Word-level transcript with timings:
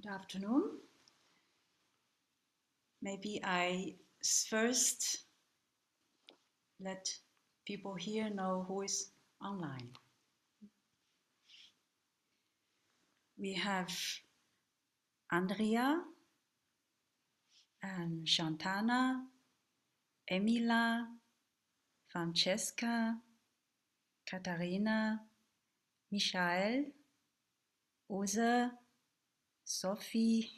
Good 0.00 0.12
afternoon. 0.12 0.62
Maybe 3.02 3.40
I 3.42 3.96
first 4.48 5.24
let 6.78 7.12
people 7.66 7.96
here 7.96 8.30
know 8.30 8.64
who 8.68 8.82
is 8.82 9.10
online. 9.44 9.90
We 13.38 13.54
have 13.54 13.90
Andrea 15.32 16.00
and 17.82 18.24
Shantana, 18.24 19.22
Emila, 20.30 21.06
Francesca, 22.06 23.16
Katharina, 24.30 25.22
Michael, 26.12 26.84
Ose, 28.08 28.70
Sophie, 29.68 30.50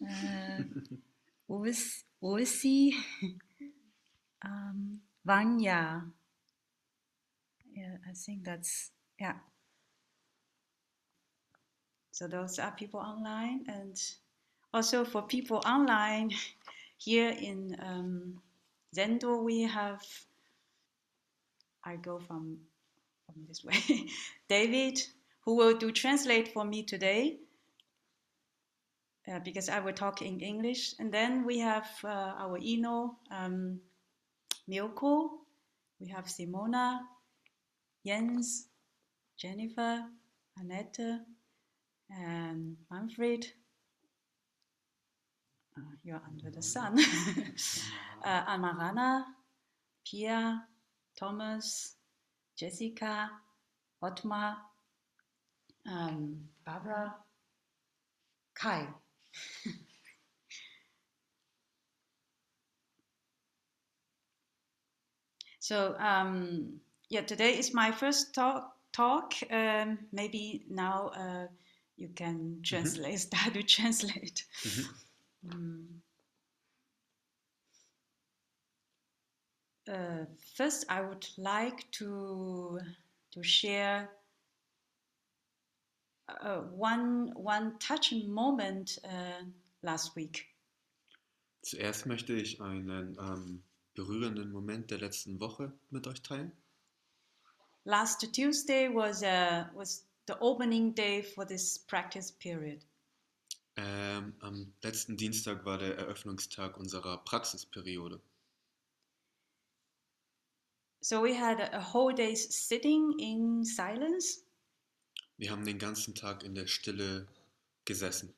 äh, 0.00 0.64
Urs, 1.46 2.06
Ursi, 2.22 2.96
um, 4.42 5.02
Vanya. 5.22 6.10
Yeah, 7.74 7.98
I 8.08 8.14
think 8.14 8.44
that's, 8.44 8.92
yeah. 9.20 9.34
So 12.12 12.28
those 12.28 12.58
are 12.58 12.72
people 12.72 13.00
online. 13.00 13.66
And 13.68 14.00
also 14.72 15.04
for 15.04 15.22
people 15.22 15.60
online, 15.66 16.30
here 16.96 17.28
in 17.28 17.76
um, 17.78 18.40
Zendo, 18.96 19.44
we 19.44 19.62
have, 19.64 20.02
I 21.84 21.96
go 21.96 22.18
from, 22.20 22.56
from 23.26 23.44
this 23.46 23.62
way, 23.62 24.08
David, 24.48 24.98
who 25.44 25.56
will 25.56 25.76
do 25.76 25.92
translate 25.92 26.48
for 26.48 26.64
me 26.64 26.82
today. 26.82 27.38
Uh, 29.26 29.38
because 29.38 29.70
I 29.70 29.80
will 29.80 29.94
talk 29.94 30.20
in 30.20 30.40
English. 30.40 30.94
And 30.98 31.12
then 31.12 31.46
we 31.46 31.58
have 31.60 31.88
uh, 32.04 32.08
our 32.08 32.58
Ino, 32.58 33.16
um, 33.30 33.80
Milko, 34.68 35.30
we 35.98 36.08
have 36.08 36.26
Simona, 36.26 37.00
Jens, 38.06 38.66
Jennifer, 39.38 40.04
Annette, 40.58 40.98
and 42.10 42.76
Manfred. 42.90 43.46
Uh, 45.76 45.80
you're 46.02 46.20
under 46.28 46.50
the 46.50 46.62
sun. 46.62 46.98
uh, 48.24 48.44
Amarana, 48.44 49.24
Pia, 50.06 50.64
Thomas, 51.18 51.96
Jessica, 52.58 53.30
Otmar, 54.02 54.56
um, 55.86 56.48
Barbara, 56.64 57.14
Kai. 58.54 58.88
So 65.58 65.96
um, 65.98 66.80
yeah, 67.08 67.22
today 67.22 67.58
is 67.58 67.72
my 67.72 67.90
first 67.90 68.34
talk. 68.34 68.76
Talk. 68.92 69.32
Um, 69.50 69.98
maybe 70.12 70.64
now 70.68 71.08
uh, 71.16 71.46
you 71.96 72.08
can 72.14 72.60
translate. 72.62 73.18
Start 73.28 73.54
to 73.54 73.62
translate. 73.62 74.44
Mm. 75.46 75.86
Uh, 79.88 80.24
first, 80.56 80.84
I 80.88 81.00
would 81.00 81.26
like 81.38 81.90
to 81.92 82.78
to 83.32 83.42
share 83.42 84.10
uh, 86.28 86.62
one 86.76 87.32
one 87.34 87.78
touching 87.78 88.30
moment 88.30 88.98
uh, 89.04 89.44
last 89.82 90.16
week. 90.16 90.46
Zuerst 91.62 92.06
möchte 92.06 92.34
ich 92.34 92.60
einen 92.60 93.16
ähm, 93.18 93.62
berührenden 93.94 94.52
Moment 94.52 94.90
der 94.90 94.98
letzten 94.98 95.40
Woche 95.40 95.72
mit 95.90 96.06
euch 96.06 96.22
teilen. 96.22 96.52
Last 97.84 98.20
Tuesday 98.34 98.88
was 98.88 99.22
uh, 99.22 99.64
was 99.74 100.06
the 100.26 100.34
opening 100.40 100.94
day 100.94 101.22
for 101.22 101.46
this 101.46 101.78
practice 101.78 102.32
period. 102.32 102.84
Ähm, 103.76 104.34
am 104.40 104.72
letzten 104.82 105.16
Dienstag 105.16 105.64
war 105.64 105.78
der 105.78 105.98
Eröffnungstag 105.98 106.76
unserer 106.76 107.18
Praxisperiode. 107.24 108.20
So 111.00 111.20
we 111.20 111.34
had 111.34 111.60
a 111.60 111.80
whole 111.92 112.14
day 112.14 112.34
sitting 112.34 113.18
in 113.18 113.64
silence, 113.64 114.43
Wir 115.36 115.50
haben 115.50 115.64
den 115.64 115.78
ganzen 115.78 116.14
Tag 116.14 116.42
in 116.42 116.54
der 116.54 116.66
Stille 116.66 117.26
gesessen. 117.84 118.34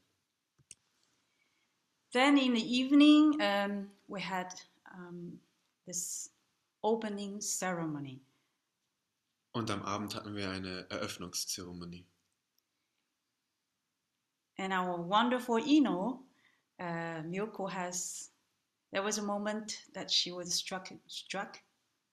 Then 2.12 2.38
in 2.38 2.54
the 2.54 2.62
evening, 2.62 3.40
um, 3.40 3.90
we 4.08 4.20
had 4.20 4.54
um, 4.94 5.38
this 5.86 6.30
opening 6.82 7.40
ceremony. 7.40 8.20
Und 9.52 9.70
am 9.70 9.82
Abend 9.82 10.14
hatten 10.14 10.34
wir 10.34 10.50
eine 10.50 10.86
Eröffnungszeremonie. 10.90 12.06
And 14.58 14.72
our 14.72 14.98
wonderful 14.98 15.58
Ino, 15.58 16.24
uh, 16.80 17.22
Milko 17.24 17.70
has, 17.70 18.30
there 18.92 19.02
was 19.02 19.18
a 19.18 19.22
moment 19.22 19.82
that 19.92 20.10
she 20.10 20.32
was 20.32 20.54
struck, 20.54 20.88
struck, 21.06 21.58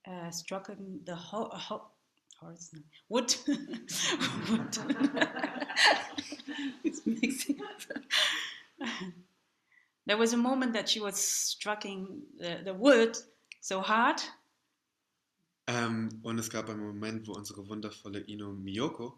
uh, 0.05 0.29
struck 0.31 0.67
the 1.05 1.15
ho- 1.15 1.89
no, 2.73 2.81
wood. 3.09 3.35
wood. 4.49 4.77
it's 6.83 7.01
mixing 7.05 7.59
up. 7.61 7.81
there 10.05 10.17
was 10.17 10.33
a 10.33 10.37
moment 10.37 10.73
that 10.73 10.89
she 10.89 10.99
was 10.99 11.15
striking 11.15 12.21
the, 12.37 12.61
the 12.63 12.73
wood 12.73 13.17
so 13.61 13.81
hard 13.81 14.21
Ähm, 15.67 16.19
und 16.23 16.39
es 16.39 16.49
gab 16.49 16.69
einen 16.69 16.81
Moment, 16.81 17.27
wo 17.27 17.33
unsere 17.33 17.67
wundervolle 17.67 18.19
Ino 18.27 18.51
Miyoko 18.51 19.17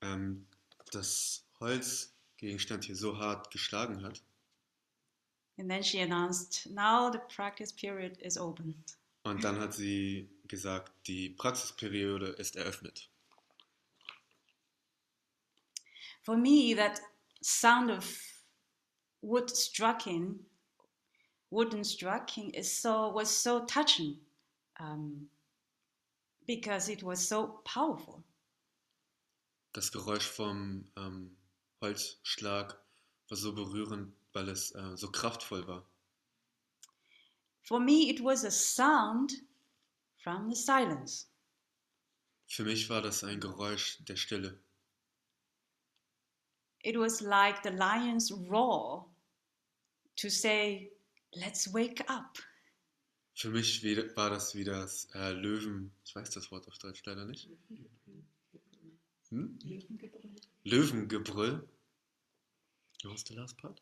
ähm, 0.00 0.46
das 0.90 1.44
Holzgegenstand 1.60 2.84
hier 2.84 2.96
so 2.96 3.18
hart 3.18 3.50
geschlagen 3.50 4.02
hat. 4.02 4.22
And 5.58 5.68
then 5.68 5.82
she 5.82 6.00
announced, 6.00 6.70
now 6.70 7.10
the 7.12 7.20
practice 7.34 7.70
period 7.70 8.16
is 8.22 8.38
open. 8.38 8.74
Und 9.22 9.44
dann 9.44 9.60
hat 9.60 9.74
sie 9.74 10.30
gesagt, 10.48 10.92
die 11.06 11.30
Praxisperiode 11.30 12.26
ist 12.26 12.56
eröffnet. 12.56 13.10
For 16.22 16.36
me, 16.36 16.74
that 16.76 17.00
sound 17.42 17.90
of 17.90 18.04
wood 19.22 19.50
striking, 19.50 20.46
wooden 21.50 21.84
striking, 21.84 22.50
is 22.50 22.80
so 22.80 23.12
was 23.14 23.30
so 23.30 23.64
touching, 23.66 24.18
um, 24.78 25.30
because 26.46 26.88
it 26.88 27.02
was 27.02 27.26
so 27.26 27.60
powerful. 27.64 28.22
Das 29.72 29.92
Geräusch 29.92 30.26
vom 30.26 30.90
ähm, 30.96 31.36
Holzschlag 31.80 32.76
war 33.28 33.36
so 33.36 33.54
berührend, 33.54 34.12
weil 34.32 34.48
es 34.48 34.74
äh, 34.74 34.96
so 34.96 35.10
kraftvoll 35.10 35.66
war. 35.68 35.89
For 37.70 37.78
me, 37.78 38.10
it 38.10 38.20
was 38.20 38.42
a 38.42 38.50
sound 38.50 39.30
from 40.24 40.50
the 40.50 40.56
silence. 40.56 41.28
Für 42.48 42.64
mich 42.64 42.90
war 42.90 43.00
das 43.00 43.22
ein 43.22 43.38
Geräusch 43.38 43.98
der 44.08 44.16
Stille. 44.16 44.58
It 46.82 46.98
was 46.98 47.20
like 47.20 47.62
the 47.62 47.70
lion's 47.70 48.32
roar 48.32 49.06
to 50.16 50.28
say, 50.28 50.90
"Let's 51.36 51.72
wake 51.72 52.02
up." 52.08 52.38
Für 53.36 53.50
mich 53.50 53.84
war 54.16 54.30
das 54.30 54.52
wie 54.56 54.64
das 54.64 55.04
äh, 55.14 55.30
Löwen, 55.30 55.92
ich 56.04 56.12
weiß 56.16 56.30
das 56.30 56.50
Wort 56.50 56.66
auf 56.66 56.76
Deutsch 56.78 57.04
leider 57.06 57.24
nicht. 57.24 57.48
Hm? 59.28 59.56
Löwengebrüll. 60.64 61.68
What 63.04 63.12
was 63.12 63.24
the 63.28 63.34
last 63.34 63.56
part? 63.58 63.80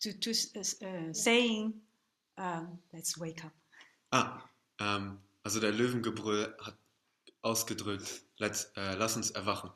To 0.00 0.10
to 0.10 0.30
uh, 0.30 1.12
saying, 1.12 1.82
um, 2.36 2.78
"Let's 2.92 3.18
wake 3.18 3.44
up." 3.44 3.52
Ah, 4.10 4.42
ähm, 4.78 5.18
also 5.42 5.60
der 5.60 5.72
Löwengebrüll 5.72 6.56
hat 6.60 6.78
ausgedrückt, 7.42 8.22
let's, 8.38 8.64
äh, 8.76 8.94
lass 8.94 9.16
uns 9.16 9.30
erwachen. 9.30 9.70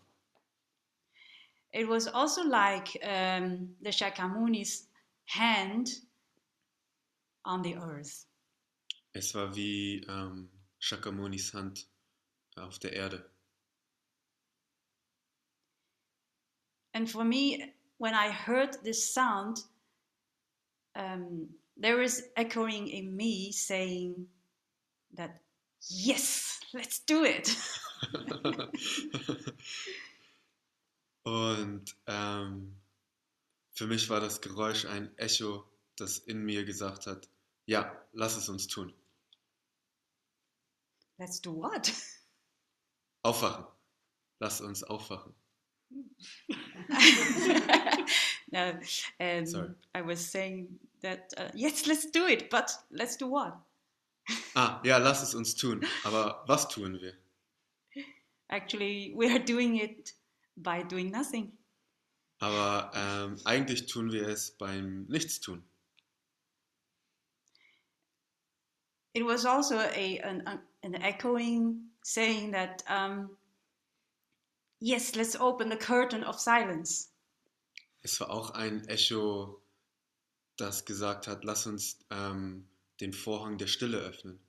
It 1.73 1.87
was 1.87 2.07
also 2.07 2.43
like 2.43 2.99
um, 3.03 3.77
the 3.83 3.93
Shakyamuni's 3.93 4.89
hand 5.27 5.91
on 7.45 7.63
the 7.63 7.77
earth. 7.77 8.27
Es 9.13 9.35
war 9.35 9.55
wie 9.55 10.01
ähm, 10.09 10.51
Shakamunis 10.79 11.53
Hand 11.53 11.87
auf 12.57 12.79
der 12.79 12.93
Erde. 12.93 13.31
And 16.95 17.09
for 17.09 17.25
me, 17.25 17.75
when 17.99 18.15
I 18.15 18.31
heard 18.31 18.83
this 18.83 19.13
sound, 19.13 19.65
um, 20.95 21.55
there 21.79 22.03
is 22.03 22.25
echoing 22.37 22.89
in 22.89 23.17
me 23.17 23.53
saying 23.53 24.27
that, 25.15 25.41
yes, 25.89 26.59
let's 26.75 26.99
do 27.01 27.25
it. 27.25 27.57
Und 31.25 31.95
ähm, 32.07 32.77
für 33.73 33.87
mich 33.87 34.11
war 34.11 34.21
das 34.21 34.41
Geräusch 34.41 34.87
ein 34.87 35.17
Echo, 35.19 35.65
das 35.97 36.19
in 36.19 36.45
mir 36.45 36.65
gesagt 36.65 37.07
hat, 37.07 37.29
ja, 37.67 37.95
lass 38.13 38.37
es 38.37 38.49
uns 38.49 38.67
tun. 38.67 38.93
Let's 41.19 41.41
do 41.41 41.55
what? 41.55 41.93
Aufwachen. 43.23 43.67
Lass 44.41 44.61
uns 44.61 44.85
aufwachen. 44.85 45.35
no, 48.51 48.79
um, 49.21 49.47
Sorry. 49.47 49.75
I 49.95 50.03
was 50.03 50.21
saying 50.21 50.79
that 51.03 51.33
uh, 51.37 51.49
yes, 51.55 51.87
let's 51.87 52.11
do 52.11 52.27
it, 52.27 52.51
but 52.51 52.71
let's 52.91 53.17
do 53.17 53.27
what? 53.29 53.57
Ah, 54.55 54.81
ja, 54.85 54.99
lass 54.99 55.23
es 55.23 55.35
uns 55.35 55.55
tun. 55.55 55.81
Aber 56.05 56.45
was 56.47 56.69
tun 56.69 57.01
wir? 57.01 57.15
Actually, 58.51 59.13
we 59.15 59.31
are 59.31 59.39
doing 59.39 59.77
it 59.77 60.13
by 60.57 60.83
doing 60.83 61.11
nothing. 61.11 61.53
Aber 62.41 62.91
ähm, 62.95 63.37
eigentlich 63.45 63.87
tun 63.87 64.13
wir 64.13 64.29
es 64.29 64.53
beim 64.53 65.07
Nichtstun. 65.09 65.63
It 69.15 69.25
was 69.25 69.45
also 69.45 69.79
a 69.79 70.21
an, 70.21 70.61
an- 70.83 70.95
echoing 71.03 71.91
saying 72.05 72.53
that 72.53 72.83
um, 72.89 73.31
yes, 74.81 75.17
let's 75.17 75.35
open 75.37 75.69
the 75.69 75.77
curtain 75.77 76.23
of 76.23 76.39
silence. 76.39 77.09
Es 78.03 78.21
war 78.21 78.31
auch 78.31 78.51
ein 78.55 78.87
Echo, 78.89 79.61
das 80.59 80.85
gesagt 80.85 81.27
hat, 81.27 81.45
lass 81.45 81.67
uns 81.67 81.99
ähm, 82.11 82.69
den 83.01 83.13
Vorhang 83.13 83.59
der 83.59 83.67
Stille 83.67 83.99
öffnen. 83.99 84.41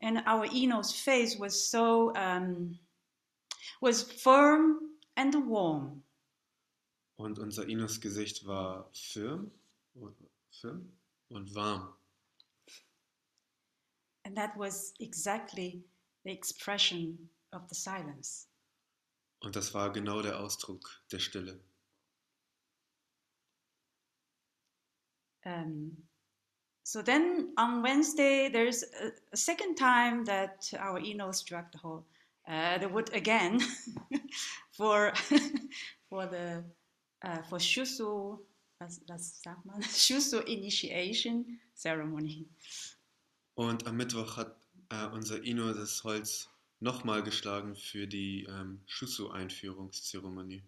and 0.00 0.22
our 0.26 0.46
Eno's 0.46 0.92
face 0.92 1.38
was 1.38 1.70
so 1.70 2.12
um, 2.14 2.78
was 3.80 4.02
firm 4.02 4.78
and 5.16 5.34
warm. 5.48 6.02
Und 7.18 7.38
unser 7.38 7.68
Inos 7.68 8.00
Gesicht 8.00 8.46
war 8.46 8.88
firm, 8.92 9.50
firm 10.52 10.92
und 11.30 11.52
warm. 11.54 11.92
And 14.24 14.36
that 14.36 14.56
was 14.56 14.94
exactly 15.00 15.84
the 16.24 16.30
expression 16.30 17.28
of 17.52 17.62
the 17.68 17.74
silence. 17.74 18.46
Und 19.40 19.56
das 19.56 19.74
war 19.74 19.92
genau 19.92 20.22
der 20.22 20.38
Ausdruck 20.38 21.00
der 21.10 21.18
Stille. 21.18 21.60
Um, 25.48 25.92
so 26.84 27.02
then 27.02 27.52
on 27.56 27.82
Wednesday, 27.82 28.48
there's 28.48 28.82
a, 28.82 29.10
a 29.32 29.36
second 29.36 29.76
time 29.76 30.24
that 30.24 30.70
our 30.78 30.98
Eno 30.98 31.32
struck 31.32 31.72
the 31.72 31.78
whole 31.78 32.04
uh, 32.48 32.78
the 32.78 32.88
wood 32.88 33.10
again 33.12 33.60
for 34.72 35.12
for 36.08 36.26
the 36.26 36.64
uh, 37.22 37.42
for 37.48 37.58
Shusu, 37.58 38.38
was, 38.80 39.00
was 39.08 39.40
sagt 39.42 39.64
man? 39.66 39.82
Shusu 39.82 40.42
initiation 40.46 41.58
ceremony. 41.74 42.46
Und 43.54 43.86
am 43.86 43.96
Mittwoch 43.96 44.36
hat 44.36 44.56
äh, 44.90 45.06
unser 45.06 45.42
Ino 45.44 45.72
das 45.72 46.04
Holz 46.04 46.48
nochmal 46.80 47.22
geschlagen 47.22 47.74
für 47.74 48.06
die 48.06 48.44
ähm, 48.44 48.80
Shusu-Einführungszeremonie. 48.86 50.62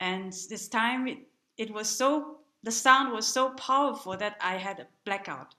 And 0.00 0.32
this 0.32 0.68
time 0.68 1.08
it, 1.10 1.18
it 1.56 1.72
was 1.72 1.88
so, 1.88 2.40
the 2.62 2.70
sound 2.70 3.12
was 3.12 3.26
so 3.26 3.50
powerful 3.50 4.16
that 4.16 4.36
I 4.40 4.56
had 4.56 4.80
a 4.80 4.86
blackout. 5.04 5.56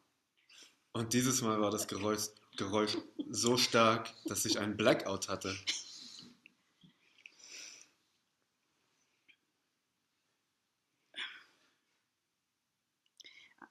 Und 0.94 1.14
dieses 1.14 1.42
Mal 1.42 1.62
war 1.62 1.70
das 1.70 1.88
Geräusch, 1.88 2.30
Geräusch 2.58 2.98
so 3.30 3.56
stark, 3.58 4.10
dass 4.26 4.46
ich 4.46 4.58
einen 4.60 4.76
Blackout 4.76 5.30
hatte. 5.30 5.56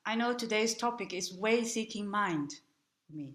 I 0.08 0.14
know 0.14 0.32
today's 0.32 0.76
topic 0.76 1.12
is 1.12 1.37
way 1.37 1.64
seeking 1.64 2.08
mind 2.08 2.62
me. 3.08 3.34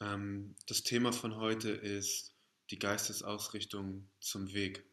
Ähm, 0.00 0.54
das 0.66 0.84
Thema 0.84 1.12
von 1.12 1.34
heute 1.36 1.70
ist 1.70 2.32
die 2.70 2.78
Geistesausrichtung 2.78 4.08
zum 4.20 4.52
Weg. 4.52 4.87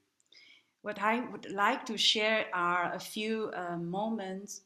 What 0.86 1.00
I 1.00 1.20
would 1.32 1.52
like 1.52 1.86
to 1.86 1.98
share 1.98 2.46
are 2.54 2.94
a 2.94 3.00
few 3.00 3.52
uh, 3.54 3.78
moments 3.78 4.62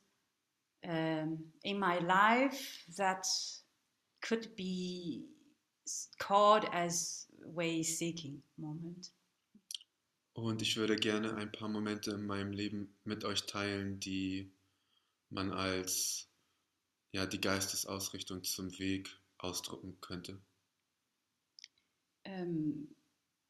um, 0.83 1.39
in 1.63 1.79
my 1.79 1.99
life 1.99 2.83
that 2.97 3.25
could 4.21 4.53
be 4.57 5.23
called 6.19 6.65
as 6.73 7.25
way 7.45 7.83
seeking 7.83 8.43
moment. 8.57 9.11
Und 10.33 10.61
ich 10.61 10.75
würde 10.75 10.97
gerne 10.97 11.35
ein 11.35 11.51
paar 11.51 11.69
Momente 11.69 12.11
in 12.11 12.25
meinem 12.25 12.51
Leben 12.51 12.93
mit 13.05 13.23
euch 13.23 13.45
teilen, 13.45 13.99
die 13.99 14.51
man 15.29 15.51
als 15.53 16.27
ja, 17.11 17.25
die 17.25 17.41
Geistesausrichtung 17.41 18.43
zum 18.43 18.77
Weg 18.77 19.09
ausdrücken 19.37 19.97
könnte. 20.01 20.39
um, 22.25 22.87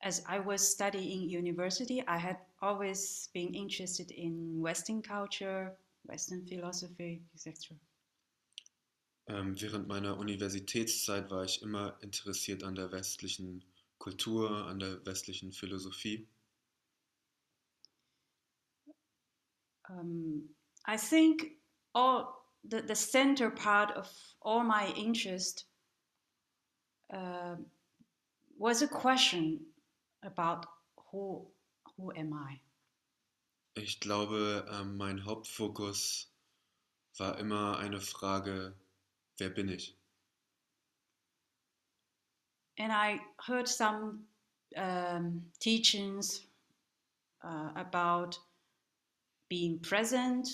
as 0.02 0.22
I 0.28 0.40
was 0.40 0.72
studying 0.72 1.30
university, 1.30 2.04
I 2.08 2.18
had 2.18 2.38
always 2.62 3.30
been 3.34 3.54
interested 3.54 4.12
in 4.12 4.62
Western 4.62 5.02
culture, 5.02 5.78
Western 6.04 6.46
philosophy, 6.46 7.22
etc. 7.34 7.76
Ähm, 9.28 9.56
während 9.62 9.88
meiner 9.88 10.18
Universitätszeit 10.18 11.30
war 11.30 11.44
ich 11.44 11.62
immer 11.62 11.98
interessiert 12.02 12.64
an 12.64 12.76
der 12.76 12.92
westlichen 12.92 13.64
Kultur, 14.00 14.66
an 14.66 14.80
der 14.80 15.06
westlichen 15.06 15.52
Philosophie. 15.52 16.28
Um, 19.88 20.50
I 20.88 20.98
think 20.98 21.58
all 21.94 22.40
the, 22.64 22.82
the 22.82 22.96
center 22.96 23.50
part 23.50 23.92
of 23.96 24.08
all 24.42 24.64
my 24.64 24.92
interest 24.96 25.66
uh, 27.12 27.56
was 28.58 28.82
a 28.82 28.88
question 28.88 29.60
about 30.24 30.66
who 31.12 31.52
who 32.00 32.12
am 32.12 32.34
I? 32.34 32.62
Ich 33.76 34.00
glaube, 34.00 34.66
ähm, 34.72 34.98
mein 34.98 35.26
Hauptfokus 35.26 36.32
war 37.18 37.38
immer 37.38 37.78
eine 37.78 38.00
Frage, 38.00 38.74
wer 39.38 39.50
bin 39.50 39.68
ich? 39.68 39.96
And 42.78 42.92
I 42.94 43.20
heard 43.46 43.68
some 43.68 44.26
um, 44.78 45.52
teachings 45.60 46.48
uh, 47.44 47.72
about 47.76 48.40
being 49.50 49.80
present, 49.82 50.48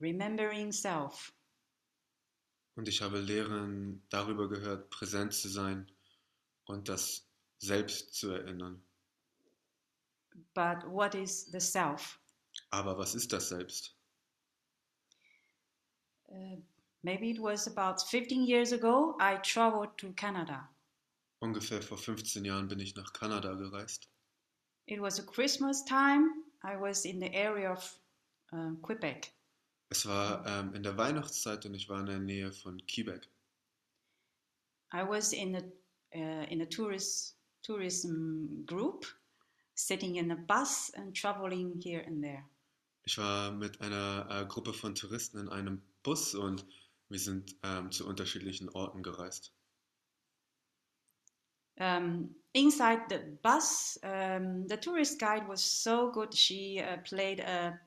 remembering 0.00 0.70
self. 0.70 1.32
Und 2.76 2.88
ich 2.88 3.02
habe 3.02 3.18
Lehren 3.18 4.02
darüber 4.08 4.48
gehört, 4.48 4.90
präsent 4.90 5.34
zu 5.34 5.48
sein 5.48 5.90
und 6.64 6.88
das 6.88 7.26
Selbst 7.58 8.14
zu 8.14 8.30
erinnern. 8.30 8.82
But 10.54 10.84
what 10.88 11.14
is 11.14 11.50
the 11.50 11.60
self? 11.60 12.18
Aber 12.70 12.96
was 12.96 13.14
ist 13.14 13.32
das 13.32 13.48
Selbst? 13.48 13.94
Uh, 16.28 16.56
maybe 17.02 17.30
it 17.30 17.40
was 17.40 17.66
about 17.66 18.00
15 18.00 18.44
years 18.44 18.72
ago, 18.72 19.16
I 19.20 19.36
traveled 19.42 19.96
to 19.98 20.12
Canada. 20.12 20.68
Ungefähr 21.40 21.82
vor 21.82 21.98
15 21.98 22.44
Jahren 22.44 22.68
bin 22.68 22.80
ich 22.80 22.94
nach 22.94 23.12
Kanada 23.12 23.54
gereist. 23.54 24.08
It 24.86 25.00
was 25.00 25.18
a 25.18 25.22
Christmas 25.22 25.84
time. 25.84 26.44
I 26.62 26.76
was 26.76 27.04
in 27.04 27.18
the 27.18 27.34
area 27.34 27.72
of 27.72 27.98
uh, 28.52 28.74
Quebec. 28.82 29.32
Es 29.88 30.06
war 30.06 30.46
ähm, 30.46 30.74
in 30.74 30.82
der 30.82 30.96
Weihnachtszeit 30.96 31.66
und 31.66 31.74
ich 31.74 31.88
war 31.88 32.00
in 32.00 32.06
der 32.06 32.18
Nähe 32.18 32.52
von 32.52 32.80
Quebec. 32.86 33.28
I 34.92 35.02
was 35.02 35.32
in 35.32 35.56
a 35.56 35.62
uh, 36.14 36.44
in 36.50 36.62
a 36.62 36.66
tourist 36.66 37.36
tourism 37.62 38.64
group, 38.66 39.06
sitting 39.86 40.16
in 40.16 40.30
a 40.30 40.36
bus 40.36 40.90
and 40.96 41.14
traveling 41.14 41.80
here 41.80 42.02
and 42.06 42.22
there. 42.22 42.44
Ich 43.04 43.18
war 43.18 43.50
mit 43.52 43.80
einer 43.80 44.26
äh, 44.30 44.46
Gruppe 44.46 44.72
von 44.72 44.94
Touristen 44.94 45.38
in 45.38 45.48
einem 45.48 45.82
Bus 46.02 46.34
und 46.34 46.66
wir 47.08 47.18
sind 47.18 47.56
ähm, 47.62 47.90
zu 47.90 48.06
unterschiedlichen 48.06 48.68
Orten 48.68 49.02
gereist. 49.02 49.52
Um, 51.76 52.34
inside 52.52 53.02
the 53.08 53.18
bus, 53.42 53.98
um, 54.02 54.68
the 54.68 54.76
tourist 54.76 55.18
guide 55.18 55.48
was 55.48 55.62
so 55.62 56.12
good. 56.12 56.34
She 56.34 56.78
uh, 56.78 56.98
played 56.98 57.40
a, 57.40 57.80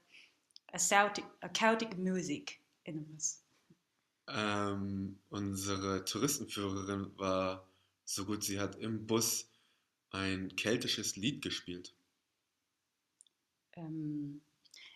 a 0.73 0.79
Celtic, 0.79 1.25
a 1.43 1.49
Celtic 1.49 1.97
music 1.97 2.59
in 2.85 2.97
the 2.97 3.05
bus. 3.13 3.39
Ähm, 4.27 5.19
unsere 5.29 6.05
Touristenführerin 6.05 7.11
war 7.17 7.67
so 8.05 8.25
gut, 8.25 8.43
sie 8.43 8.59
hat 8.59 8.75
im 8.77 9.05
Bus 9.05 9.49
ein 10.13 10.55
keltisches 10.55 11.15
Lied 11.15 11.41
gespielt. 11.41 11.93
Um, 13.75 14.41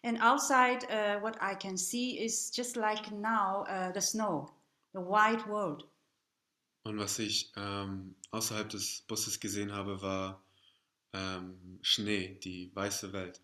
and 0.04 0.20
outside, 0.22 0.84
uh, 0.92 1.20
what 1.20 1.38
I 1.42 1.56
can 1.56 1.78
see 1.78 2.20
is 2.20 2.52
just 2.52 2.78
like 2.78 3.12
now 3.12 3.66
uh, 3.68 3.92
the 3.92 4.02
snow, 4.02 4.54
the 4.94 5.02
white 5.02 5.48
world. 5.48 5.84
Und 6.84 7.00
was 7.00 7.20
ich 7.20 7.52
ähm, 7.58 8.16
außerhalb 8.32 8.70
des 8.70 9.04
Busses 9.08 9.40
gesehen 9.40 9.74
habe, 9.74 10.02
war 10.02 10.42
ähm, 11.14 11.80
Schnee, 11.82 12.40
die 12.44 12.72
weiße 12.74 13.12
Welt. 13.12 13.42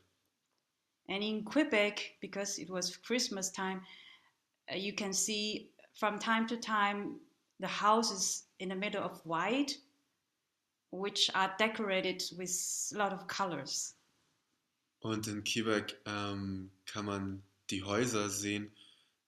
And 1.10 1.22
in 1.22 1.44
Quebec, 1.44 2.18
because 2.22 2.58
it 2.62 2.70
was 2.70 2.96
Christmas 3.02 3.52
time, 3.52 3.82
uh, 4.72 4.78
you 4.78 4.94
can 4.94 5.12
see 5.12 5.72
from 5.94 6.20
time 6.20 6.48
to 6.48 6.56
time 6.56 7.20
the 7.60 7.68
houses 7.68 8.48
in 8.60 8.70
the 8.70 8.76
middle 8.76 9.04
of 9.04 9.20
white, 9.26 9.78
which 10.94 11.34
are 11.34 11.52
decorated 11.58 12.22
with 12.38 12.92
a 12.94 12.98
lot 12.98 13.12
of 13.12 13.28
colors. 13.28 13.96
Und 15.00 15.28
in 15.28 15.44
Quebec 15.44 16.00
ähm, 16.06 16.72
kann 16.86 17.06
man 17.06 17.44
die 17.70 17.84
Häuser 17.84 18.30
sehen, 18.30 18.72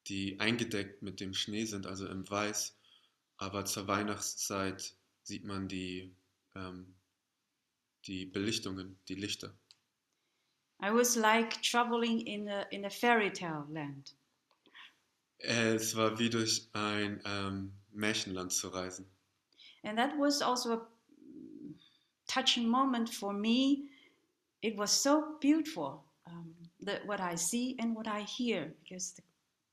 die 0.07 0.39
eingedeckt 0.39 1.01
mit 1.01 1.19
dem 1.19 1.33
Schnee 1.33 1.65
sind, 1.65 1.87
also 1.87 2.07
im 2.07 2.29
Weiß. 2.29 2.77
Aber 3.37 3.65
zur 3.65 3.87
Weihnachtszeit 3.87 4.95
sieht 5.23 5.43
man 5.43 5.67
die, 5.67 6.15
ähm, 6.55 6.93
die 8.05 8.25
Belichtungen, 8.25 8.97
die 9.09 9.15
Lichter. 9.15 9.53
I 10.81 10.91
was 10.91 11.15
like 11.15 11.61
traveling 11.63 12.21
in 12.21 12.47
a, 12.47 12.61
in 12.69 12.85
a 12.85 12.89
fairy 12.89 13.31
tale 13.31 13.65
land. 13.69 14.15
Es 15.39 15.95
war 15.95 16.19
wie 16.19 16.29
durch 16.29 16.69
ein 16.73 17.21
ähm, 17.25 17.73
Märchenland 17.91 18.53
zu 18.53 18.69
reisen. 18.69 19.09
And 19.83 19.97
that 19.97 20.17
was 20.17 20.41
also 20.41 20.73
a 20.73 20.87
touching 22.35 22.67
moment 22.67 23.09
for 23.09 23.33
me. 23.33 23.85
It 24.61 24.75
was 24.75 24.91
so 24.91 25.37
beautiful, 25.39 26.03
um, 26.27 26.53
the, 26.81 26.99
what 27.05 27.21
I 27.21 27.35
see 27.35 27.75
and 27.79 27.95
what 27.95 28.07
I 28.07 28.21
hear, 28.21 28.73
because 28.83 29.13
the 29.13 29.23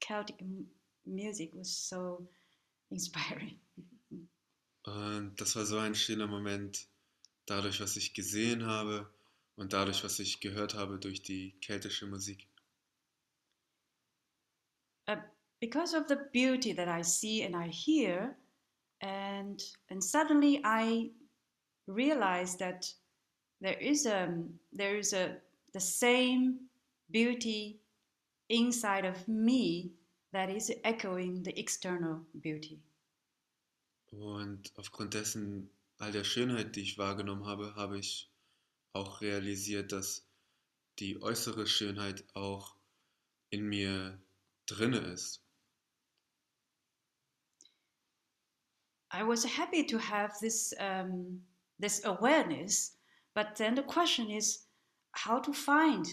Celtic 0.00 0.36
m- 0.40 0.66
music 1.06 1.50
was 1.54 1.70
so 1.70 2.22
inspiring. 2.90 3.58
Und 4.84 5.40
das 5.40 5.54
war 5.54 5.64
so 5.64 5.78
ein 5.78 5.94
schöner 5.94 6.26
Moment, 6.26 6.88
dadurch, 7.46 7.80
was 7.80 7.96
ich 7.96 8.14
gesehen 8.14 8.66
habe 8.66 9.06
und 9.56 9.72
dadurch, 9.72 10.02
was 10.02 10.18
ich 10.18 10.40
gehört 10.40 10.74
habe 10.74 10.98
durch 10.98 11.22
die 11.22 11.52
keltische 11.60 12.06
Musik. 12.06 12.48
Uh, 15.08 15.16
because 15.60 15.94
of 15.94 16.08
the 16.08 16.16
beauty 16.32 16.72
that 16.72 16.88
I 16.88 17.02
see 17.02 17.44
and 17.44 17.54
I 17.54 17.68
hear, 17.68 18.36
and 19.00 19.62
and 19.88 20.02
suddenly 20.02 20.60
I 20.64 21.12
realized 21.86 22.58
that 22.60 22.92
there 23.60 23.78
is 23.80 24.06
a 24.06 24.28
there 24.72 24.96
is 24.96 25.12
a 25.12 25.36
the 25.72 25.80
same 25.80 26.68
beauty 27.10 27.80
inside 28.48 29.04
of 29.04 29.26
me 29.28 29.92
that 30.32 30.50
is 30.50 30.72
echoing 30.84 31.42
the 31.42 31.58
external 31.58 32.20
beauty. 32.40 32.80
Und 34.10 34.72
aufgrund 34.76 35.14
dessen, 35.14 35.70
all 35.98 36.12
der 36.12 36.24
Schönheit, 36.24 36.76
die 36.76 36.82
ich 36.82 36.98
wahrgenommen 36.98 37.46
habe, 37.46 37.74
habe 37.76 37.98
ich 37.98 38.30
auch 38.92 39.20
realisiert, 39.22 39.92
dass 39.92 40.26
die 40.98 41.22
äußere 41.22 41.66
Schönheit 41.66 42.24
auch 42.34 42.76
in 43.50 43.68
mir 43.68 44.18
drinne 44.66 44.98
ist. 44.98 45.40
I 49.14 49.22
was 49.22 49.44
happy 49.44 49.86
to 49.86 49.98
have 49.98 50.38
this 50.40 50.74
um, 50.78 51.42
this 51.82 52.04
awareness, 52.04 52.96
but 53.34 53.56
then 53.56 53.74
the 53.74 53.82
question 53.82 54.30
is 54.30 54.66
how 55.10 55.40
to 55.40 55.52
find 55.52 56.06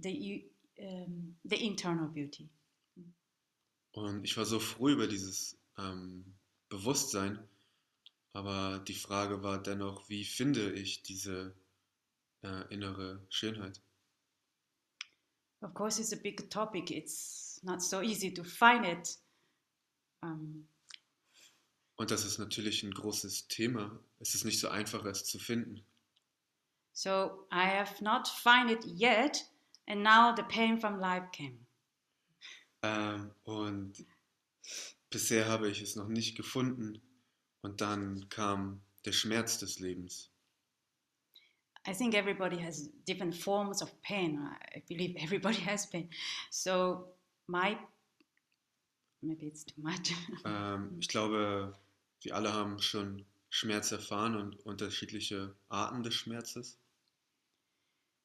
the 0.00 0.44
um, 0.82 1.36
the 1.44 1.56
internal 1.56 2.08
beauty. 2.08 2.48
Und 3.92 4.24
ich 4.24 4.36
war 4.36 4.44
so 4.44 4.58
froh 4.58 4.88
über 4.88 5.06
dieses 5.06 5.56
ähm, 5.76 6.24
Bewusstsein, 6.68 7.38
aber 8.32 8.78
die 8.86 8.94
Frage 8.94 9.42
war 9.42 9.62
dennoch, 9.62 10.08
wie 10.08 10.24
finde 10.24 10.72
ich 10.72 11.02
diese 11.02 11.54
äh, 12.42 12.72
innere 12.72 13.20
Schönheit? 13.28 13.80
Of 15.62 15.74
course, 15.74 16.00
it's 16.00 16.12
a 16.12 16.16
big 16.16 16.48
topic. 16.48 16.90
It's 16.90 17.60
not 17.62 17.82
so 17.82 18.00
easy 18.00 18.32
to 18.32 18.42
find 18.44 18.86
it. 18.86 19.18
Um, 20.22 20.66
Und 22.00 22.10
das 22.10 22.24
ist 22.24 22.38
natürlich 22.38 22.82
ein 22.82 22.94
großes 22.94 23.48
Thema. 23.48 24.00
Es 24.20 24.34
ist 24.34 24.46
nicht 24.46 24.58
so 24.58 24.70
einfach, 24.70 25.04
es 25.04 25.26
zu 25.26 25.38
finden. 25.38 25.84
so 26.94 27.46
I 27.52 27.66
have 27.66 28.02
not 28.02 28.26
find 28.26 28.70
it 28.70 28.82
yet, 28.86 29.44
and 29.86 30.02
now 30.02 30.34
the 30.34 30.42
pain 30.44 30.80
from 30.80 30.98
life 30.98 31.28
came. 31.30 31.58
Ähm, 32.82 33.30
und 33.44 34.06
bisher 35.10 35.46
habe 35.46 35.68
ich 35.68 35.82
es 35.82 35.94
noch 35.94 36.08
nicht 36.08 36.38
gefunden. 36.38 37.02
Und 37.60 37.82
dann 37.82 38.30
kam 38.30 38.80
der 39.04 39.12
Schmerz 39.12 39.58
des 39.58 39.78
Lebens. 39.78 40.30
I 41.86 41.92
think 41.92 42.14
everybody 42.14 42.56
has 42.56 42.88
different 43.06 43.34
forms 43.34 43.82
of 43.82 43.92
pain. 44.00 44.38
I 44.74 44.82
believe 44.88 45.18
everybody 45.18 45.60
has 45.66 45.86
pain. 45.90 46.08
So 46.48 47.14
my 47.46 47.76
maybe 49.20 49.48
it's 49.48 49.66
too 49.66 49.82
much. 49.82 50.14
Ähm, 50.46 50.96
ich 50.98 51.08
glaube, 51.08 51.74
wir 52.22 52.36
alle 52.36 52.52
haben 52.52 52.80
schon 52.80 53.24
Schmerz 53.48 53.92
erfahren 53.92 54.36
und 54.36 54.54
unterschiedliche 54.64 55.54
Arten 55.68 56.02
des 56.02 56.14
Schmerzes. 56.14 56.78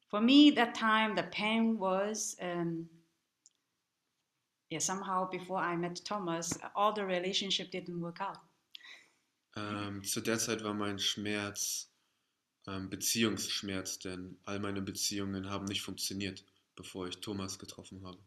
For 0.08 0.20
me, 0.20 0.52
that 0.54 0.74
time 0.74 1.16
the 1.16 1.24
pain 1.30 1.78
was 1.78 2.36
um, 2.40 2.88
yeah 4.70 4.78
somehow 4.78 5.28
before 5.28 5.60
I 5.60 5.76
met 5.76 6.04
Thomas, 6.04 6.58
all 6.74 6.94
the 6.94 7.04
relationship 7.04 7.70
didn't 7.72 8.00
work 8.00 8.20
out. 8.20 8.38
Ähm, 9.56 10.04
zu 10.04 10.20
der 10.20 10.38
Zeit 10.38 10.62
war 10.62 10.74
mein 10.74 10.98
Schmerz 10.98 11.90
ähm, 12.66 12.90
Beziehungsschmerz, 12.90 13.98
denn 13.98 14.38
all 14.44 14.60
meine 14.60 14.82
Beziehungen 14.82 15.48
haben 15.48 15.64
nicht 15.64 15.82
funktioniert, 15.82 16.44
bevor 16.74 17.08
ich 17.08 17.20
Thomas 17.20 17.58
getroffen 17.58 18.04
habe. 18.04 18.18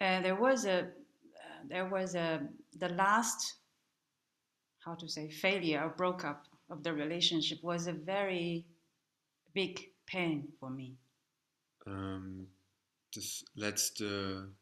Uh, 0.00 0.20
there 0.22 0.38
was 0.38 0.66
a 0.66 0.82
uh, 0.82 1.68
there 1.68 1.90
was 1.90 2.14
a 2.14 2.40
the 2.72 2.88
last 2.88 3.63
how 4.84 4.94
to 4.94 5.08
say 5.08 5.30
failure 5.30 5.82
or 5.82 5.88
broke 5.90 6.24
up 6.24 6.46
of 6.70 6.82
the 6.82 6.92
relationship 6.92 7.62
was 7.62 7.86
a 7.86 7.92
very 7.92 8.66
big 9.54 9.80
pain 10.06 10.48
for 10.60 10.70
me. 10.70 10.96
Ähm, 11.86 12.46
das 13.12 13.44
letzte 13.54 14.52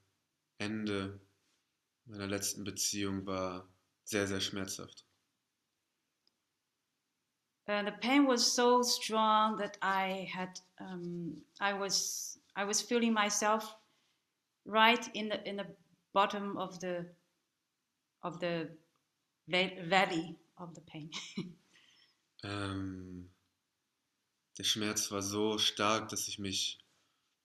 Ende 0.58 1.20
meiner 2.06 2.26
letzten 2.26 2.64
Beziehung 2.64 3.26
war 3.26 3.68
sehr, 4.04 4.26
sehr 4.26 4.40
schmerzhaft. 4.40 5.04
Uh, 7.68 7.82
the 7.84 7.92
pain 7.92 8.26
was 8.26 8.44
so 8.44 8.82
strong 8.82 9.56
that 9.56 9.78
I 9.80 10.28
had 10.32 10.60
um, 10.80 11.36
I 11.60 11.72
was 11.72 12.38
I 12.56 12.64
was 12.64 12.82
feeling 12.82 13.14
myself 13.14 13.76
right 14.66 15.08
in 15.14 15.28
the 15.28 15.48
in 15.48 15.56
the 15.56 15.66
bottom 16.12 16.58
of 16.58 16.80
the 16.80 17.06
of 18.24 18.40
the 18.40 18.68
valley 19.46 20.36
of 20.56 20.74
the 20.74 20.80
pain. 20.82 21.10
Ähm, 22.44 23.30
der 24.58 24.64
Schmerz 24.64 25.12
war 25.12 25.22
so 25.22 25.58
stark, 25.58 26.08
dass 26.08 26.26
ich 26.26 26.40
mich 26.40 26.84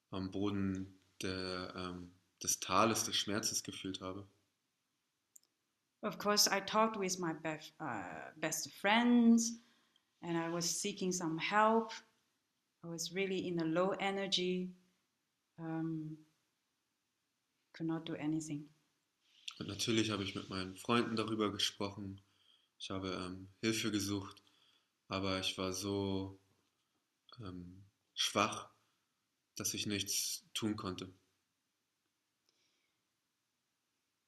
am 0.10 0.32
Boden 0.32 1.00
der, 1.22 1.72
ähm, 1.76 2.12
des 2.42 2.60
Tales 2.60 3.04
des 3.04 3.16
Schmerzes 3.16 3.62
gefühlt 3.62 4.02
habe. 4.02 4.28
of 6.04 6.18
course, 6.18 6.48
I 6.48 6.60
talked 6.60 6.98
with 6.98 7.20
my 7.20 7.34
best 7.34 7.72
uh, 7.80 8.32
best 8.38 8.72
friends, 8.82 9.54
and 10.24 10.38
I 10.38 10.50
was 10.50 10.66
seeking 10.66 11.12
some 11.12 11.38
help. 11.38 11.92
I 12.84 12.88
was 12.88 13.14
really 13.14 13.48
in 13.48 13.60
a 13.60 13.66
low 13.66 13.94
energy. 14.00 14.70
Um, 15.60 16.18
could 17.74 17.88
not 17.88 18.06
do 18.06 18.16
anything. 18.16 18.66
Und 19.60 19.68
natürlich 19.68 20.12
habe 20.12 20.24
ich 20.24 20.36
mit 20.36 20.50
meinen 20.50 20.76
Freunden 20.76 21.16
darüber 21.16 21.52
gesprochen. 21.52 22.22
Ich 22.80 22.90
habe 22.92 23.10
ähm, 23.14 23.50
Hilfe 23.60 23.92
gesucht, 23.92 24.42
aber 25.08 25.40
ich 25.40 25.58
war 25.58 25.74
so 25.74 26.40
ähm, 27.40 27.86
schwach, 28.14 28.70
dass 29.56 29.74
ich 29.74 29.88
nichts 29.88 30.46
tun 30.54 30.76
konnte. 30.76 31.12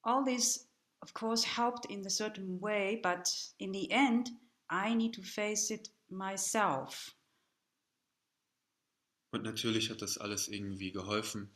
all 0.02 0.24
this 0.24 0.66
of 1.02 1.12
course 1.12 1.44
helped 1.44 1.84
in 1.90 2.04
a 2.06 2.10
certain 2.10 2.58
way 2.60 2.98
but 3.02 3.28
in 3.58 3.70
the 3.72 3.90
end 3.90 4.30
i 4.70 4.94
need 4.94 5.14
to 5.14 5.22
face 5.22 5.70
it 5.70 5.90
myself 6.08 7.14
Und 9.32 9.44
natürlich 9.44 9.90
hat 9.90 10.02
das 10.02 10.18
alles 10.18 10.48
irgendwie 10.48 10.90
geholfen, 10.90 11.54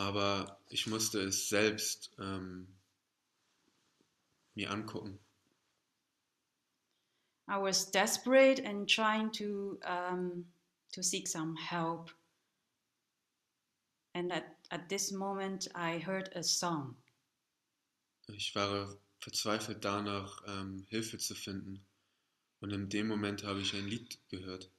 aber 0.00 0.58
ich 0.68 0.86
musste 0.86 1.20
es 1.20 1.48
selbst 1.48 2.10
ähm, 2.18 2.66
mir 4.54 4.70
angucken. 4.70 5.18
i 7.48 7.56
was 7.56 7.90
desperate 7.90 8.64
and 8.64 8.88
trying 8.88 9.30
to 9.32 9.78
um, 9.84 10.46
to 10.92 11.02
seek 11.02 11.26
some 11.28 11.56
help 11.56 12.10
and 14.14 14.32
at, 14.32 14.44
at 14.70 14.88
this 14.88 15.10
moment 15.10 15.68
i 15.74 15.98
heard 15.98 16.30
a 16.36 16.42
song 16.42 16.96
Ich 18.36 18.54
war 18.54 18.96
verzweifelt 19.18 19.84
danach, 19.84 20.42
ähm, 20.46 20.86
Hilfe 20.88 21.18
zu 21.18 21.34
finden. 21.34 21.84
Und 22.60 22.72
in 22.72 22.88
dem 22.88 23.08
Moment 23.08 23.44
habe 23.44 23.60
ich 23.60 23.74
ein 23.74 23.86
Lied 23.86 24.18
gehört. 24.28 24.70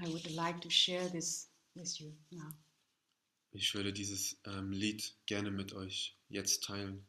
I 0.00 0.06
would 0.06 0.30
like 0.30 0.60
to 0.60 0.70
share 0.70 1.10
this 1.10 1.47
you 1.74 2.12
now. 2.30 2.52
Ich 3.50 3.74
würde 3.74 3.92
dieses 3.92 4.40
ähm, 4.44 4.72
Lied 4.72 5.14
gerne 5.26 5.50
mit 5.50 5.72
euch 5.72 6.16
jetzt 6.28 6.64
teilen. 6.64 7.06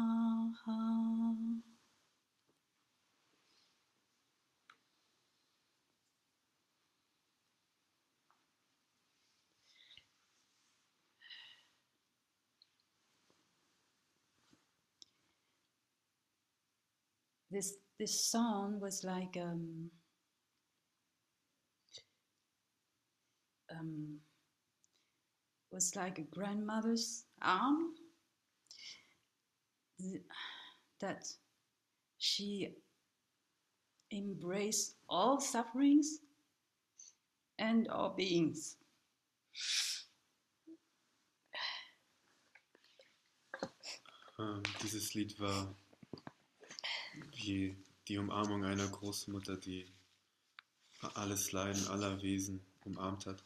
This 17.50 17.76
this 17.98 18.30
song 18.30 18.78
was 18.80 19.04
like 19.04 19.36
um, 19.40 19.90
um, 23.70 24.20
was 25.70 25.94
like 25.96 26.18
a 26.18 26.22
grandmother's 26.22 27.24
arm 27.42 27.94
that 31.00 31.26
she 32.18 32.74
embraced 34.12 34.94
all 35.08 35.40
sufferings 35.40 36.20
and 37.58 37.88
all 37.88 38.10
beings. 38.10 38.76
Ähm, 44.38 44.62
dieses 44.82 45.14
Lied 45.14 45.38
war 45.40 45.74
wie 47.34 47.76
die 48.06 48.18
Umarmung 48.18 48.64
einer 48.64 48.86
Großmutter, 48.86 49.56
die 49.56 49.86
alles 51.14 51.52
Leiden 51.52 51.86
aller 51.88 52.22
Wesen 52.22 52.64
umarmt 52.84 53.26
hat. 53.26 53.42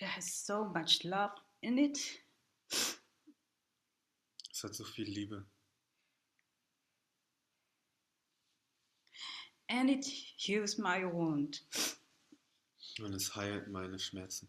It 0.00 0.06
has 0.06 0.32
so 0.32 0.64
much 0.64 1.04
love 1.04 1.32
in 1.62 1.78
it. 1.78 1.98
Es 4.52 4.62
hat 4.62 4.74
so 4.74 4.84
viel 4.84 5.06
Liebe 5.06 5.46
and 9.70 9.88
it 9.88 10.04
heals 10.04 10.78
my 10.78 11.04
wound. 11.04 11.60
und 12.98 13.14
es 13.14 13.34
heilt 13.34 13.68
meine 13.68 13.98
Schmerzen. 13.98 14.48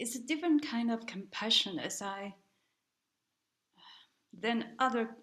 It's 0.00 0.16
a 0.16 0.20
different 0.20 0.64
kind 0.64 0.90
of 0.90 1.06
compassion 1.06 1.78
as 1.78 2.02
I 2.02 2.34
than 4.32 4.74
other 4.80 5.16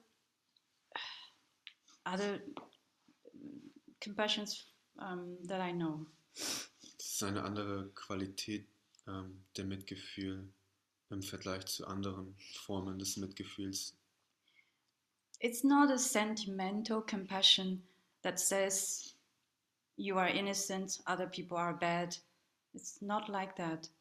other 2.05 2.39
compassions 3.99 4.65
um, 4.99 5.37
that 5.43 5.59
I 5.59 5.71
know. 5.71 6.07
Ist 7.21 7.27
eine 7.27 7.43
andere 7.43 7.87
Qualität 7.93 8.65
ähm, 9.05 9.43
der 9.55 9.65
Mitgefühl 9.65 10.51
im 11.11 11.21
Vergleich 11.21 11.67
zu 11.67 11.85
anderen 11.85 12.35
Formen 12.65 12.97
des 12.97 13.15
Mitgefühls. 13.15 13.95
It's 15.39 15.63
not 15.63 15.91
a 15.91 15.99
sentimental 15.99 16.99
compassion 16.99 17.83
that 18.23 18.39
says 18.39 19.15
you 19.97 20.17
are 20.17 20.31
innocent, 20.31 20.99
other 21.05 21.27
people 21.27 21.59
are 21.59 21.77
bad. 21.77 22.17
It's 22.73 22.99
not 23.03 23.27
like 23.27 23.55
that. 23.55 23.91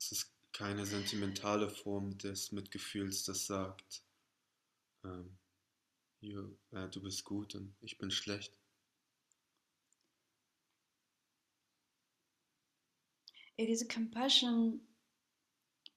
Es 0.00 0.10
ist 0.10 0.32
keine 0.52 0.84
sentimentale 0.86 1.70
Form 1.70 2.18
des 2.18 2.50
Mitgefühls, 2.50 3.22
das 3.22 3.46
sagt, 3.46 4.02
ähm, 5.04 5.38
you, 6.20 6.56
äh, 6.72 6.88
du 6.88 7.02
bist 7.02 7.22
gut 7.22 7.54
und 7.54 7.72
ich 7.82 7.98
bin 7.98 8.10
schlecht. 8.10 8.59
It 13.60 13.68
is 13.68 13.82
a 13.82 13.86
compassion 13.86 14.80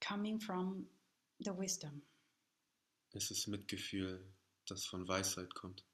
coming 0.02 0.38
from 0.38 0.86
the 1.40 1.54
wisdom. 1.54 2.02
Es 3.14 3.32
ist 3.32 3.48
Mitgefühl, 3.48 4.20
das 4.68 4.86
von 4.86 5.08
Weisheit 5.08 5.56
kommt. 5.56 5.86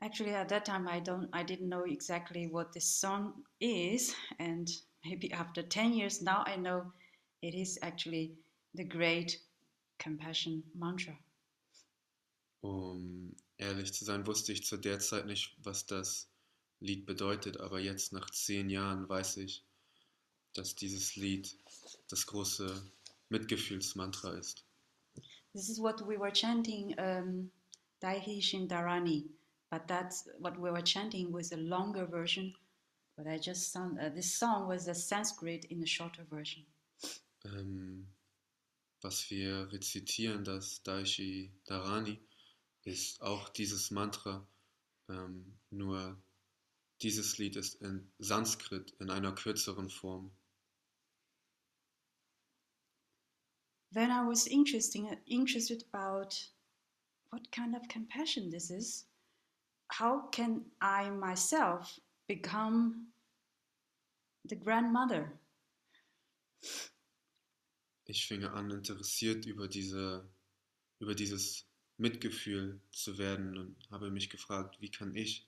Actually, 0.00 0.34
at 0.34 0.48
that 0.48 0.64
time, 0.64 0.88
I 0.88 1.00
don't, 1.00 1.28
I 1.34 1.44
didn't 1.44 1.68
know 1.68 1.84
exactly 1.84 2.48
what 2.50 2.72
this 2.72 2.86
song 2.86 3.44
is, 3.60 4.14
and 4.38 4.70
maybe 5.04 5.30
after 5.34 5.62
ten 5.62 5.92
years 5.92 6.22
now, 6.22 6.44
I 6.46 6.56
know 6.56 6.90
it 7.42 7.54
is 7.54 7.78
actually 7.82 8.38
the 8.72 8.84
great 8.84 9.38
compassion 9.98 10.62
mantra. 10.74 11.18
Um 12.64 13.21
ehrlich 13.62 13.92
zu 13.92 14.04
sein, 14.04 14.26
wusste 14.26 14.52
ich 14.52 14.64
zu 14.64 14.76
der 14.76 14.98
Zeit 14.98 15.26
nicht, 15.26 15.56
was 15.62 15.86
das 15.86 16.28
Lied 16.80 17.06
bedeutet, 17.06 17.60
aber 17.60 17.80
jetzt 17.80 18.12
nach 18.12 18.28
zehn 18.30 18.68
Jahren 18.68 19.08
weiß 19.08 19.38
ich, 19.38 19.64
dass 20.54 20.74
dieses 20.74 21.16
Lied 21.16 21.56
das 22.08 22.26
große 22.26 22.82
Mitgefühlsmantra 23.28 24.32
ist. 24.32 24.64
This 25.52 25.68
is 25.68 25.78
what 25.78 26.00
we 26.06 26.18
were 26.18 26.32
chanting, 26.32 26.94
um, 26.98 27.50
Daihi 28.00 28.42
Shindarani, 28.42 29.30
but 29.70 29.86
that's 29.86 30.28
what 30.38 30.56
we 30.56 30.70
were 30.70 30.82
chanting 30.82 31.32
was 31.32 31.52
a 31.52 31.56
longer 31.56 32.06
version. 32.06 32.54
But 33.16 33.26
I 33.26 33.38
just 33.38 33.72
sung, 33.72 33.98
uh, 33.98 34.08
this 34.14 34.38
song 34.38 34.66
was 34.66 34.88
a 34.88 34.94
Sanskrit 34.94 35.66
in 35.66 35.82
a 35.82 35.86
shorter 35.86 36.24
version. 36.24 36.64
Ähm, 37.44 38.06
was 39.02 39.30
wir 39.30 39.70
rezitieren, 39.72 40.44
das 40.44 40.82
Daishi 40.82 41.50
Dharani, 41.66 42.18
ist 42.84 43.22
auch 43.22 43.48
dieses 43.48 43.90
Mantra, 43.90 44.46
ähm, 45.08 45.58
nur 45.70 46.20
dieses 47.02 47.38
Lied 47.38 47.56
ist 47.56 47.74
in 47.80 48.12
Sanskrit 48.18 48.92
in 49.00 49.10
einer 49.10 49.34
kürzeren 49.34 49.90
Form. 49.90 50.30
Then 53.92 54.10
I 54.10 54.26
was 54.26 54.46
interesting, 54.46 55.08
interested 55.26 55.84
about 55.92 56.34
what 57.30 57.50
kind 57.52 57.76
of 57.76 57.88
compassion 57.88 58.50
this 58.50 58.70
is. 58.70 59.06
How 59.90 60.28
can 60.30 60.64
I 60.80 61.10
myself 61.10 62.00
become 62.26 63.12
the 64.44 64.56
grandmother? 64.56 65.38
Ich 68.06 68.26
fing 68.26 68.44
an, 68.44 68.70
interessiert 68.70 69.44
über, 69.44 69.68
diese, 69.68 70.26
über 70.98 71.14
dieses 71.14 71.66
Mitgefühl 72.02 72.78
zu 72.90 73.16
werden 73.16 73.56
und 73.56 73.76
habe 73.90 74.10
mich 74.10 74.28
gefragt, 74.28 74.76
wie 74.80 74.90
kann 74.90 75.14
ich 75.14 75.46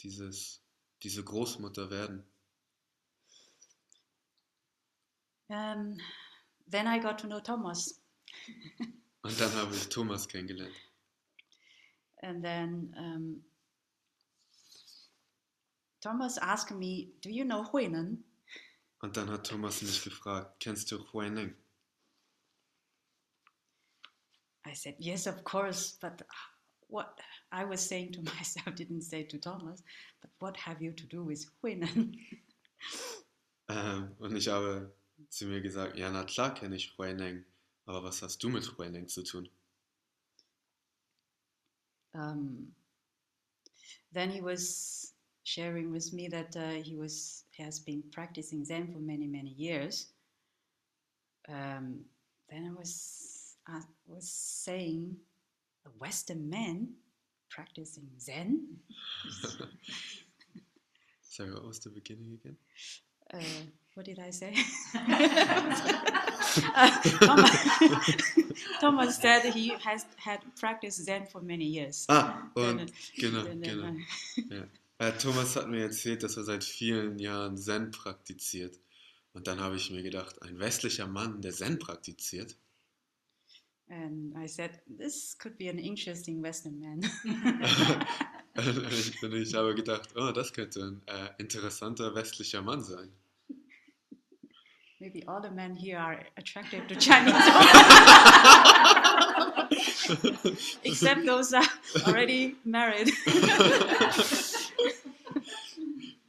dieses, 0.00 0.60
diese 1.02 1.24
Großmutter 1.24 1.90
werden? 1.90 2.22
Um, 5.48 5.98
then 6.68 6.86
I 6.86 6.98
got 6.98 7.18
to 7.18 7.26
know 7.26 7.40
Thomas, 7.40 8.00
Und 9.22 9.40
dann 9.40 9.52
habe 9.54 9.74
ich 9.74 9.88
Thomas 9.88 10.28
kennengelernt. 10.28 10.74
and 12.22 12.42
then 12.42 12.94
um, 12.98 13.44
Thomas 16.00 16.38
asked 16.38 16.70
me, 16.76 17.12
"Do 17.22 17.30
you 17.30 17.44
know 17.44 17.64
Huinan?" 17.72 18.24
Und 19.00 19.16
dann 19.16 19.30
hat 19.30 19.46
Thomas 19.46 19.82
mich 19.82 20.02
gefragt, 20.02 20.58
kennst 20.60 20.90
du 20.90 20.98
Huineng? 21.12 21.54
I 24.66 24.74
said, 24.74 24.96
"Yes, 24.98 25.26
of 25.26 25.44
course." 25.44 25.96
But 26.00 26.22
what 26.88 27.20
I 27.52 27.64
was 27.64 27.80
saying 27.80 28.12
to 28.12 28.22
myself 28.36 28.74
didn't 28.76 29.02
say 29.02 29.24
to 29.24 29.38
Thomas, 29.38 29.82
"But 30.20 30.30
what 30.40 30.56
have 30.56 30.82
you 30.82 30.92
to 30.92 31.06
do 31.06 31.24
with 31.24 31.46
Huinan?" 31.62 32.16
Ähm, 33.68 34.14
und 34.20 34.36
ich 34.36 34.46
habe 34.46 34.94
zu 35.28 35.46
mir 35.46 35.60
gesagt, 35.60 35.96
ja, 35.98 36.08
na 36.08 36.22
klar 36.22 36.54
kenne 36.54 36.76
ich 36.76 36.96
Huineng, 36.96 37.44
aber 37.84 38.04
was 38.04 38.22
hast 38.22 38.40
du 38.44 38.48
mit 38.48 38.78
Huineng 38.78 39.08
zu 39.08 39.24
tun? 39.24 39.48
um, 42.16 42.66
then 44.12 44.30
he 44.30 44.40
was 44.40 45.12
sharing 45.44 45.92
with 45.92 46.12
me 46.12 46.28
that 46.28 46.56
uh, 46.56 46.82
he 46.82 46.96
was 46.96 47.44
has 47.58 47.78
been 47.78 48.02
practicing 48.12 48.64
Zen 48.64 48.92
for 48.92 48.98
many 48.98 49.26
many 49.26 49.50
years. 49.50 50.08
Um, 51.48 52.00
then 52.50 52.70
I 52.70 52.78
was 52.78 53.35
was 54.06 54.28
saying, 54.30 55.16
a 55.84 55.90
Western 55.98 56.48
man 56.48 56.88
practicing 57.50 58.08
Zen. 58.18 58.66
Sorry, 61.22 61.52
what 61.52 61.66
was 61.66 61.80
the 61.80 61.90
beginning 61.90 62.38
again? 62.40 62.56
Uh, 63.32 63.62
what 63.94 64.06
did 64.06 64.18
I 64.18 64.30
say? 64.30 64.54
Uh, 66.74 66.90
Thomas, 67.20 67.50
Thomas 68.80 69.16
said 69.16 69.52
he 69.52 69.74
has 69.84 70.06
had 70.16 70.40
practiced 70.58 71.04
Zen 71.04 71.26
for 71.26 71.42
many 71.42 71.64
years. 71.66 72.06
Ah, 72.08 72.50
Then, 72.54 72.78
und 72.80 72.92
genau, 73.18 73.42
then, 73.42 73.60
genau. 73.60 73.92
Ja. 74.48 74.64
Äh, 74.98 75.12
Thomas 75.18 75.54
hat 75.56 75.68
mir 75.68 75.82
erzählt, 75.82 76.22
dass 76.22 76.36
er 76.38 76.44
seit 76.44 76.64
vielen 76.64 77.18
Jahren 77.18 77.58
Zen 77.58 77.90
praktiziert. 77.90 78.78
Und 79.34 79.46
dann 79.46 79.60
habe 79.60 79.76
ich 79.76 79.90
mir 79.90 80.02
gedacht, 80.02 80.40
ein 80.42 80.58
westlicher 80.58 81.06
Mann, 81.06 81.42
der 81.42 81.52
Zen 81.52 81.78
praktiziert. 81.78 82.56
And 83.88 84.36
I 84.36 84.46
said, 84.46 84.80
this 84.88 85.34
could 85.34 85.56
be 85.56 85.68
an 85.68 85.78
interesting 85.78 86.42
Western 86.42 86.80
man. 86.80 87.00
und, 89.22 89.34
ich, 89.34 89.54
habe 89.54 89.74
gedacht, 89.74 90.08
oh, 90.16 90.32
das 90.32 90.52
könnte 90.52 90.80
ein 90.80 91.02
äh, 91.06 91.28
interessanter 91.38 92.14
westlicher 92.14 92.62
Mann 92.62 92.82
sein. 92.82 93.12
Maybe 94.98 95.22
all 95.28 95.42
the 95.42 95.50
men 95.50 95.76
here 95.76 95.98
are 95.98 96.24
attracted 96.38 96.88
to 96.88 96.96
Chinese, 96.96 97.34
except 100.84 101.26
those 101.26 101.52
are 101.52 101.68
already 102.06 102.56
married. 102.64 103.12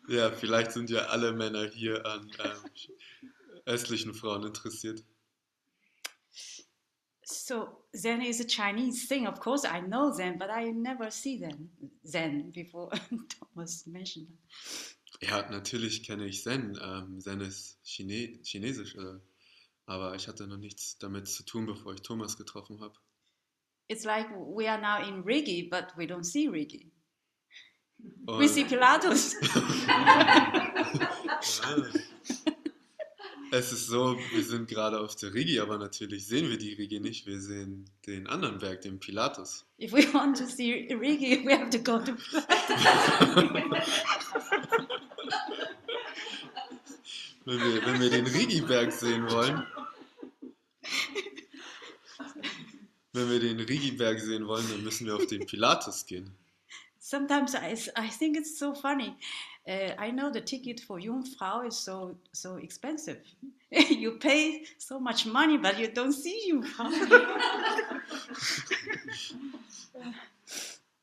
Ja, 0.09 0.31
vielleicht 0.31 0.71
sind 0.71 0.89
ja 0.89 1.07
alle 1.07 1.33
Männer 1.33 1.69
hier 1.69 2.05
an 2.05 2.31
ähm, 2.39 2.53
östlichen 3.65 4.13
Frauen 4.13 4.45
interessiert. 4.45 5.03
So 7.27 7.83
Zen 7.95 8.21
is 8.21 8.39
a 8.39 8.45
Chinese 8.45 9.07
thing. 9.07 9.27
Of 9.27 9.39
course, 9.39 9.65
I 9.65 9.81
know 9.81 10.11
Zen, 10.11 10.37
but 10.37 10.49
I 10.49 10.71
never 10.71 11.11
see 11.11 11.37
Zen, 11.39 11.69
Zen 12.05 12.51
before 12.51 12.89
Thomas 13.55 13.85
mentioned 13.85 14.27
that. 14.29 15.29
Ja, 15.29 15.49
natürlich 15.49 16.03
kenne 16.03 16.25
ich 16.25 16.43
Zen. 16.43 16.77
Ähm, 16.81 17.19
Zen 17.19 17.41
ist 17.41 17.79
Chine 17.83 18.39
chinesisch, 18.43 18.95
äh, 18.95 19.19
aber 19.87 20.15
ich 20.15 20.27
hatte 20.27 20.47
noch 20.47 20.57
nichts 20.57 20.97
damit 20.99 21.27
zu 21.27 21.43
tun, 21.43 21.65
bevor 21.65 21.93
ich 21.93 22.01
Thomas 22.01 22.37
getroffen 22.37 22.79
habe. 22.81 22.93
It's 23.89 24.03
like 24.05 24.27
we 24.31 24.69
are 24.69 24.79
now 24.79 25.01
in 25.07 25.23
Rigi, 25.23 25.63
but 25.69 25.87
we 25.97 26.05
don't 26.05 26.23
see 26.25 26.47
Rigi. 26.47 26.91
We 28.27 28.33
Und- 28.33 28.49
see 28.49 28.63
Pilatus. 28.63 29.35
Ah. 31.63 31.83
Es 33.51 33.71
ist 33.71 33.87
so, 33.87 34.17
wir 34.31 34.43
sind 34.43 34.67
gerade 34.67 34.99
auf 34.99 35.15
der 35.15 35.33
Rigi, 35.33 35.59
aber 35.59 35.77
natürlich 35.77 36.27
sehen 36.27 36.49
wir 36.49 36.57
die 36.57 36.73
Rigi 36.73 36.99
nicht. 36.99 37.25
Wir 37.25 37.39
sehen 37.39 37.85
den 38.05 38.27
anderen 38.27 38.59
Berg, 38.59 38.81
den 38.81 38.99
Pilatus. 38.99 39.65
if 39.79 39.93
we 39.93 40.11
want 40.13 40.37
to 40.37 40.45
see 40.45 40.87
Rigi, 40.93 41.45
we 41.45 41.53
have 41.57 41.69
to 41.69 41.79
go 41.79 41.99
to 41.99 42.13
Pilatus. 42.13 42.47
Wenn 47.45 47.59
wir, 47.61 47.85
wenn 47.85 48.01
wir 48.01 48.09
den 48.09 48.27
Rigi-Berg 48.27 48.91
sehen 48.91 49.29
wollen, 49.31 49.65
wenn 53.13 53.29
wir 53.31 53.39
den 53.39 53.57
Rigi-Berg 53.61 54.19
sehen 54.19 54.47
wollen, 54.47 54.65
dann 54.69 54.83
müssen 54.83 55.07
wir 55.07 55.15
auf 55.15 55.27
den 55.27 55.45
Pilatus 55.45 56.05
gehen. 56.05 56.35
Sometimes 56.99 57.53
I, 57.53 57.73
I 57.97 58.09
think 58.09 58.35
it's 58.35 58.59
so 58.59 58.73
funny. 58.75 59.15
Uh, 59.67 59.93
I 59.97 60.11
know 60.11 60.29
the 60.31 60.39
ticket 60.39 60.79
for 60.79 60.99
Jungfrau 60.99 61.67
is 61.67 61.77
so 61.77 62.15
so 62.31 62.55
expensive. 62.55 63.19
you 63.71 64.11
pay 64.19 64.63
so 64.77 64.99
much 64.99 65.25
money, 65.25 65.57
but 65.57 65.77
you 65.77 65.87
don't 65.87 66.13
see 66.13 66.49
Jungfrau. 66.49 66.85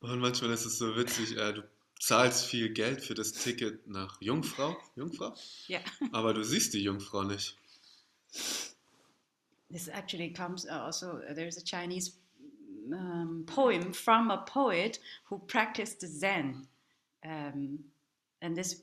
Und 0.01 0.21
manchmal 0.21 0.51
ist 0.53 0.67
es 0.67 0.79
so 0.79 0.97
witzig, 0.97 1.37
äh, 1.37 1.53
du 1.55 1.63
zahlst 1.99 2.47
viel 2.47 2.71
Geld 2.71 3.01
für 3.03 3.15
das 3.15 3.33
Ticket 3.33 3.87
nach 3.87 4.21
Jungfrau, 4.21 4.77
Jungfrau, 4.97 5.35
yeah, 5.69 5.81
aber 6.13 6.35
du 6.35 6.45
siehst 6.45 6.75
die 6.75 6.83
Jungfrau 6.83 7.23
nicht. 7.23 7.57
this 9.75 9.89
actually 9.89 10.31
comes 10.31 10.67
also. 10.67 11.21
There's 11.35 11.57
a 11.57 11.63
Chinese 11.63 12.13
um, 12.93 13.45
poem 13.47 13.93
from 13.93 14.31
a 14.31 14.39
poet 14.39 15.01
who 15.25 15.39
practiced 15.39 16.01
Zen, 16.21 16.69
um, 17.25 17.81
and 18.45 18.57
this 18.57 18.83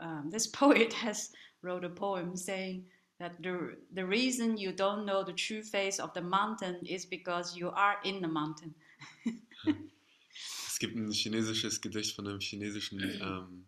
um, 0.00 0.30
this 0.30 0.46
poet 0.62 0.92
has 0.92 1.30
wrote 1.62 1.84
a 1.84 1.90
poem 1.90 2.36
saying 2.36 2.84
that 3.18 3.42
the, 3.42 3.76
the 3.92 4.06
reason 4.06 4.56
you 4.56 4.72
don't 4.72 5.04
know 5.04 5.24
the 5.24 5.32
true 5.32 5.62
face 5.62 5.98
of 5.98 6.14
the 6.14 6.20
mountain 6.20 6.76
is 6.86 7.04
because 7.04 7.56
you 7.56 7.70
are 7.70 7.96
in 8.04 8.20
the 8.20 8.28
mountain. 8.28 8.74
Es 10.68 10.78
gibt 10.78 10.94
ein 10.94 11.10
chinesisches 11.10 11.80
Gedicht 11.80 12.14
von 12.14 12.28
einem 12.28 12.40
chinesischen 12.40 13.00
ähm, 13.00 13.66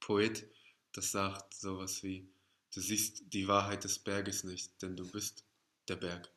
Poet, 0.00 0.46
das 0.92 1.10
sagt 1.10 1.54
sowas 1.54 2.02
wie, 2.02 2.28
du 2.74 2.80
siehst 2.80 3.32
die 3.32 3.48
Wahrheit 3.48 3.84
des 3.84 3.98
Berges 3.98 4.44
nicht, 4.44 4.70
denn 4.82 4.96
du 4.96 5.10
bist 5.10 5.46
der 5.88 5.96
Berg. 5.96 6.30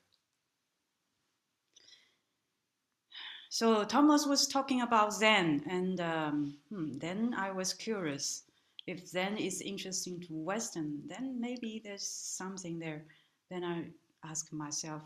So 3.50 3.84
Thomas 3.84 4.26
was 4.26 4.48
talking 4.48 4.82
about 4.82 5.14
Zen, 5.14 5.64
and 5.70 6.00
um, 6.02 6.58
hmm, 6.70 6.98
then 6.98 7.34
I 7.38 7.52
was 7.52 7.74
curious 7.74 8.44
if 8.88 9.06
Zen 9.06 9.38
is 9.38 9.62
interesting 9.62 10.22
to 10.22 10.34
Western, 10.34 11.02
then 11.08 11.40
maybe 11.40 11.82
there's 11.84 12.08
something 12.08 12.80
there. 12.80 13.04
Then 13.50 13.64
I 13.64 13.90
ask 14.28 14.52
myself, 14.52 15.04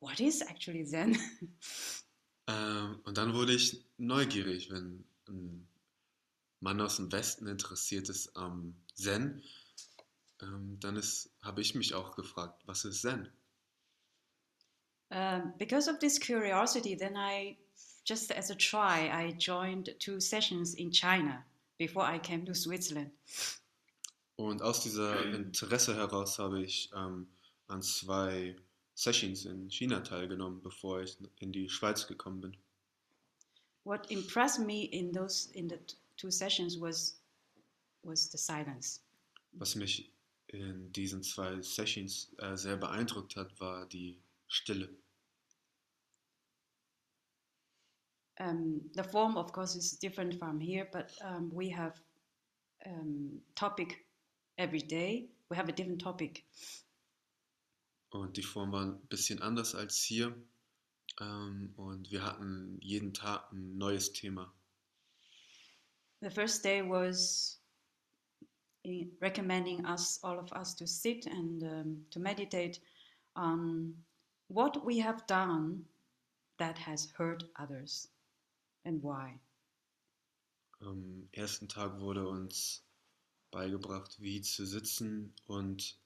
what 0.00 0.20
is 0.20 0.42
actually 0.42 0.84
Zen? 0.84 1.16
Ähm, 2.48 3.00
und 3.02 3.18
dann 3.18 3.34
wurde 3.34 3.54
ich 3.54 3.84
neugierig, 3.98 4.70
wenn 4.70 5.04
ein 5.26 5.66
Mann 6.60 6.80
aus 6.80 6.94
dem 6.94 7.10
Westen 7.10 7.48
interessiert 7.48 8.08
ist 8.08 8.36
am 8.36 8.76
Zen, 8.94 9.42
ähm, 10.40 10.78
dann 10.78 11.02
habe 11.42 11.60
ich 11.60 11.74
mich 11.74 11.94
auch 11.94 12.14
gefragt, 12.14 12.62
was 12.66 12.84
ist 12.84 13.02
Zen? 13.02 13.28
Um, 15.10 15.52
because 15.58 15.88
of 15.88 16.00
this 16.00 16.18
curiosity, 16.18 16.94
then 16.94 17.16
I, 17.16 17.56
just 18.04 18.32
as 18.32 18.50
a 18.50 18.54
try, 18.54 19.10
I 19.12 19.34
joined 19.38 19.94
two 19.98 20.20
sessions 20.20 20.74
in 20.74 20.90
China 20.90 21.44
before 21.78 22.02
I 22.02 22.18
came 22.18 22.44
to 22.46 22.54
Switzerland. 22.54 23.10
Und 24.36 24.60
aus 24.60 24.82
dieser 24.82 25.24
Interesse 25.32 25.94
heraus 25.94 26.38
habe 26.38 26.62
ich 26.62 26.90
ähm, 26.94 27.26
an 27.68 27.82
zwei 27.82 28.54
Sessions 28.94 29.46
in 29.46 29.70
China 29.70 30.00
teilgenommen, 30.00 30.60
bevor 30.62 31.02
ich 31.02 31.16
in 31.38 31.52
die 31.52 31.68
Schweiz 31.68 32.06
gekommen 32.06 32.40
bin. 32.40 32.56
What 33.84 34.10
impressed 34.10 34.66
me 34.66 34.84
in 34.84 35.12
those 35.12 35.50
in 35.52 35.68
the 35.68 35.78
two 36.16 36.30
sessions 36.30 36.78
was 36.80 37.20
was 38.02 38.30
the 38.30 38.38
silence. 38.38 39.00
Was 39.52 39.74
mich 39.74 40.10
in 40.48 40.92
diesen 40.92 41.22
zwei 41.22 41.60
Sessions 41.62 42.32
äh, 42.38 42.56
sehr 42.56 42.76
beeindruckt 42.76 43.36
hat, 43.36 43.58
war 43.60 43.86
die 43.86 44.18
Stille. 44.48 44.88
Um, 48.38 48.82
the 48.94 49.02
form, 49.02 49.36
of 49.36 49.52
course, 49.52 49.76
is 49.76 49.92
different 49.92 50.38
from 50.38 50.60
here, 50.60 50.86
but 50.92 51.10
um, 51.24 51.50
we 51.52 51.70
have 51.70 51.98
um, 52.84 53.40
topic 53.54 54.04
every 54.58 54.80
day. 54.80 55.28
We 55.48 55.56
have 55.56 55.68
a 55.68 55.72
different 55.72 56.00
topic. 56.00 56.44
Und 58.10 58.36
die 58.36 58.42
Form 58.42 58.72
war 58.72 58.82
ein 58.82 59.00
bisschen 59.08 59.40
anders 59.42 59.74
als 59.74 60.02
hier. 60.02 60.34
Ähm, 61.20 61.72
und 61.76 62.10
wir 62.10 62.24
hatten 62.24 62.78
jeden 62.82 63.14
Tag 63.14 63.50
ein 63.52 63.78
neues 63.78 64.12
Thema. 64.12 64.52
The 66.20 66.30
first 66.30 66.64
day 66.64 66.82
was 66.82 67.60
recommending 69.20 69.84
us, 69.86 70.18
all 70.22 70.38
of 70.38 70.52
us, 70.52 70.74
to 70.76 70.86
sit 70.86 71.26
and 71.26 71.62
um, 71.62 72.06
to 72.10 72.20
meditate 72.20 72.80
on 73.34 73.94
what 74.48 74.84
we 74.84 74.98
have 74.98 75.26
done 75.26 75.84
that 76.58 76.78
has 76.78 77.08
hurt 77.16 77.44
others 77.58 78.08
and 78.84 79.02
why. 79.02 79.38
Am 80.80 81.28
ersten 81.32 81.68
Tag 81.68 82.00
wurde 82.00 82.28
uns 82.28 82.82
beigebracht, 83.50 84.20
wie 84.20 84.42
zu 84.42 84.66
sitzen 84.66 85.34
und 85.46 85.98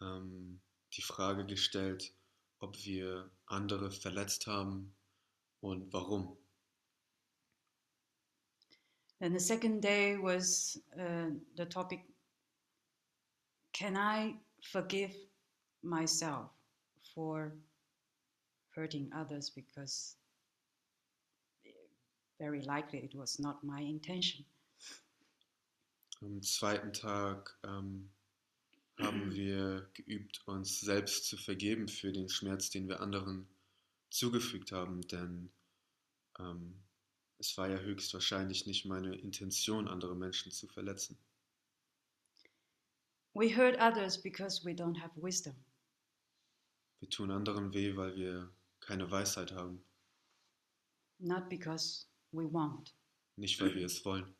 ähm, 0.00 0.60
die 0.94 1.02
Frage 1.02 1.46
gestellt, 1.46 2.12
ob 2.58 2.76
wir 2.84 3.30
andere 3.46 3.90
verletzt 3.90 4.46
haben 4.46 4.92
und 5.60 5.92
warum. 5.92 6.36
And 9.20 9.32
the 9.32 9.44
second 9.44 9.80
day 9.80 10.16
was 10.20 10.82
uh, 10.98 11.30
the 11.56 11.64
topic 11.64 12.00
Can 13.72 13.96
I 13.96 14.34
forgive 14.60 15.14
myself 15.82 16.50
for 17.14 17.52
hurting 18.74 19.10
others 19.14 19.50
because 19.50 20.16
very 22.38 22.62
likely 22.62 22.98
it 22.98 23.14
was 23.14 23.38
not 23.38 23.62
my 23.62 23.80
intention. 23.80 24.44
Am 26.20 26.42
zweiten 26.42 26.92
Tag 26.92 27.58
ähm, 27.64 28.10
haben 28.98 29.30
wir 29.34 29.88
geübt, 29.94 30.42
uns 30.46 30.80
selbst 30.80 31.26
zu 31.26 31.36
vergeben 31.36 31.88
für 31.88 32.12
den 32.12 32.28
Schmerz, 32.28 32.70
den 32.70 32.88
wir 32.88 33.00
anderen 33.00 33.48
zugefügt 34.10 34.72
haben, 34.72 35.00
denn 35.08 35.50
ähm, 36.38 36.82
es 37.38 37.56
war 37.56 37.68
ja 37.68 37.78
höchstwahrscheinlich 37.78 38.66
nicht 38.66 38.84
meine 38.86 39.16
Intention, 39.16 39.88
andere 39.88 40.14
Menschen 40.14 40.52
zu 40.52 40.68
verletzen. 40.68 41.18
We 43.34 43.48
hurt 43.48 43.80
others 43.80 44.20
because 44.20 44.64
we 44.64 44.72
don't 44.72 45.00
have 45.00 45.10
wisdom. 45.16 45.54
Wir 47.02 47.10
tun 47.10 47.32
anderen 47.32 47.74
weh, 47.74 47.96
weil 47.96 48.14
wir 48.14 48.54
keine 48.78 49.10
Weisheit 49.10 49.50
haben. 49.50 49.84
Not 51.18 51.48
because 51.48 52.06
we 52.30 52.44
want. 52.44 52.94
Nicht 53.34 53.60
weil 53.60 53.74
wir 53.74 53.86
es 53.86 54.04
wollen. 54.04 54.36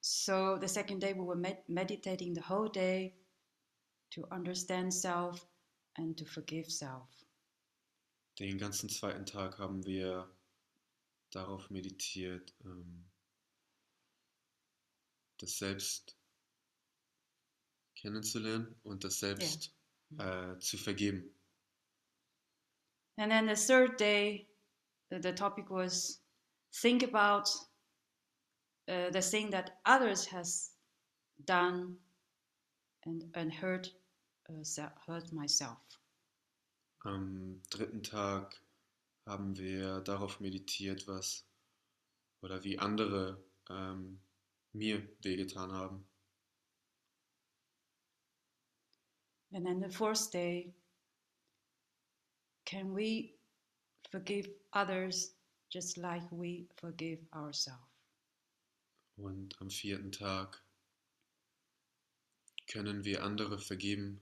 So 0.00 0.58
the 0.60 0.66
second 0.66 1.00
day 1.00 1.14
we 1.14 1.24
were 1.24 1.36
med 1.36 1.62
meditating 1.68 2.34
the 2.34 2.48
whole 2.48 2.68
day 2.68 3.14
to 4.10 4.26
understand 4.32 4.92
self 4.92 5.46
and 5.94 6.18
to 6.18 6.24
forgive 6.24 6.68
self. 6.68 7.08
Den 8.40 8.58
ganzen 8.58 8.88
zweiten 8.88 9.26
Tag 9.26 9.60
haben 9.60 9.84
wir 9.84 10.28
darauf 11.30 11.70
meditiert, 11.70 12.52
ähm, 12.64 13.08
das 15.38 15.56
Selbst 15.56 16.19
kennenzulernen 18.00 18.74
und 18.82 19.04
das 19.04 19.20
Selbst 19.20 19.74
yeah. 20.18 20.54
äh, 20.54 20.58
zu 20.58 20.76
vergeben. 20.78 21.34
And 23.16 23.30
then 23.30 23.48
the 23.48 23.54
third 23.54 23.98
day, 24.00 24.48
the 25.10 25.32
topic 25.32 25.70
was 25.70 26.22
think 26.72 27.02
about 27.02 27.50
uh, 28.88 29.10
the 29.12 29.20
thing 29.20 29.50
that 29.50 29.78
others 29.84 30.26
has 30.26 30.72
done 31.44 31.98
and, 33.04 33.24
and 33.34 33.52
hurt, 33.52 33.92
uh, 34.48 34.88
hurt 35.06 35.32
myself. 35.32 35.78
Am 37.04 37.62
dritten 37.70 38.02
Tag 38.02 38.54
haben 39.26 39.56
wir 39.56 40.00
darauf 40.00 40.40
meditiert, 40.40 41.06
was 41.06 41.46
oder 42.42 42.62
wie 42.64 42.78
andere 42.78 43.42
ähm, 43.68 44.20
mir 44.72 45.06
wehgetan 45.22 45.72
haben. 45.72 46.09
And 49.52 49.66
then 49.66 49.80
the 49.80 49.88
fourth 49.88 50.30
day, 50.30 50.72
can 52.64 52.94
we 52.94 53.34
forgive 54.10 54.48
others 54.72 55.32
just 55.70 55.98
like 55.98 56.22
we 56.30 56.66
forgive 56.76 57.18
ourselves? 57.34 57.86
Und 59.16 59.54
am 59.60 59.68
vierten 59.68 60.12
Tag 60.12 60.62
können 62.66 63.04
wir 63.04 63.22
andere 63.22 63.58
vergeben, 63.58 64.20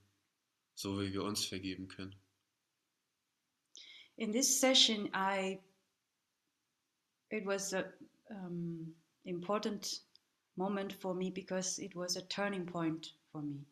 so 0.74 1.00
wie 1.00 1.12
wir 1.12 1.22
uns 1.22 1.44
vergeben 1.44 1.88
können. 1.88 2.14
In 4.16 4.32
this 4.32 4.60
session, 4.60 5.08
I 5.14 5.60
it 7.30 7.44
was 7.46 7.72
an 7.72 7.84
um, 8.30 8.94
important 9.24 10.00
moment 10.56 10.92
for 10.92 11.14
me 11.14 11.30
because 11.30 11.78
it 11.78 11.94
was 11.94 12.16
a 12.16 12.22
turning 12.22 12.66
point 12.66 13.12
for 13.30 13.42
me. 13.42 13.64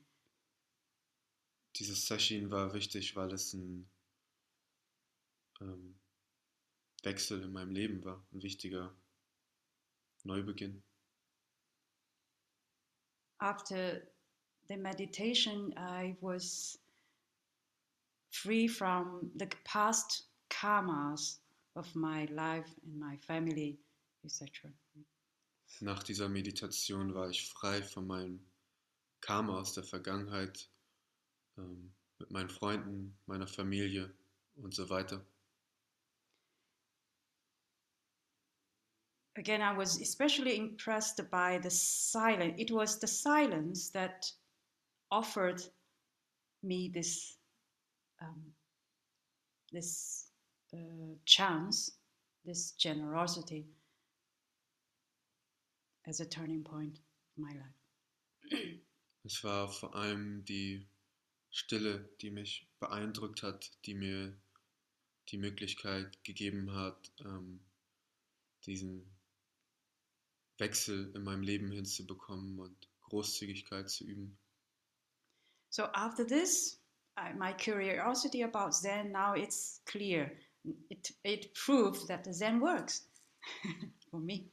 Dieses 1.78 2.06
Session 2.06 2.50
war 2.50 2.72
wichtig, 2.72 3.16
weil 3.16 3.32
es 3.32 3.52
ein 3.52 3.90
ähm, 5.60 5.98
Wechsel 7.02 7.42
in 7.42 7.52
meinem 7.52 7.72
Leben 7.72 8.04
war, 8.04 8.26
ein 8.32 8.42
wichtiger 8.42 8.96
Neubeginn. 10.24 10.82
After 13.38 14.00
the 14.68 14.76
meditation, 14.76 15.72
I 15.76 16.16
was 16.20 16.78
free 18.30 18.68
from 18.68 19.30
the 19.38 19.48
past 19.64 20.30
karmas 20.48 21.40
of 21.74 21.94
my 21.94 22.24
life 22.26 22.74
and 22.84 22.98
my 22.98 23.18
family, 23.18 23.78
etc. 24.24 24.72
Nach 25.80 26.02
dieser 26.02 26.28
Meditation 26.30 27.12
war 27.14 27.28
ich 27.28 27.46
frei 27.50 27.82
von 27.82 28.06
meinem 28.06 28.50
Karma 29.20 29.58
aus 29.58 29.74
der 29.74 29.84
Vergangenheit, 29.84 30.70
ähm, 31.58 31.92
mit 32.18 32.30
meinen 32.30 32.50
Freunden, 32.50 33.16
meiner 33.26 33.46
Familie 33.46 34.12
und 34.56 34.74
so 34.74 34.88
weiter. 34.88 35.24
again, 39.36 39.62
I 39.62 39.72
was 39.72 40.00
especially 40.00 40.56
impressed 40.58 41.20
by 41.30 41.58
the 41.62 41.70
silence. 41.70 42.54
It 42.58 42.70
was 42.70 42.98
the 42.98 43.06
silence 43.06 43.90
that 43.90 44.30
offered 45.10 45.62
me 46.62 46.90
this 46.92 47.36
um, 48.20 48.42
this 49.72 50.30
uh, 50.74 51.14
chance, 51.26 51.90
this 52.44 52.72
generosity 52.72 53.66
as 56.06 56.20
a 56.20 56.24
turning 56.26 56.62
point 56.62 56.98
in 57.36 57.44
my 57.44 57.52
life. 57.52 58.62
Es 59.24 59.42
war 59.42 59.68
vor 59.68 59.92
allem 59.94 60.44
die 60.44 60.86
Stille, 61.56 62.06
die 62.20 62.30
mich 62.30 62.68
beeindruckt 62.80 63.42
hat, 63.42 63.72
die 63.86 63.94
mir 63.94 64.36
die 65.30 65.38
Möglichkeit 65.38 66.22
gegeben 66.22 66.74
hat, 66.74 67.10
ähm, 67.20 67.60
diesen 68.66 69.10
Wechsel 70.58 71.10
in 71.14 71.24
meinem 71.24 71.40
Leben 71.40 71.70
hinzubekommen 71.70 72.58
und 72.58 72.76
Großzügigkeit 73.04 73.88
zu 73.88 74.04
üben. 74.04 74.36
So 75.70 75.84
after 75.94 76.26
this, 76.26 76.78
my 77.38 77.54
curiosity 77.54 78.44
about 78.44 78.72
Zen 78.72 79.10
now 79.10 79.34
it's 79.34 79.80
clear. 79.86 80.30
It, 80.90 81.14
it 81.22 81.54
proves 81.54 82.06
that 82.06 82.26
the 82.26 82.32
Zen 82.34 82.60
works 82.60 83.08
for 84.10 84.20
me. 84.20 84.50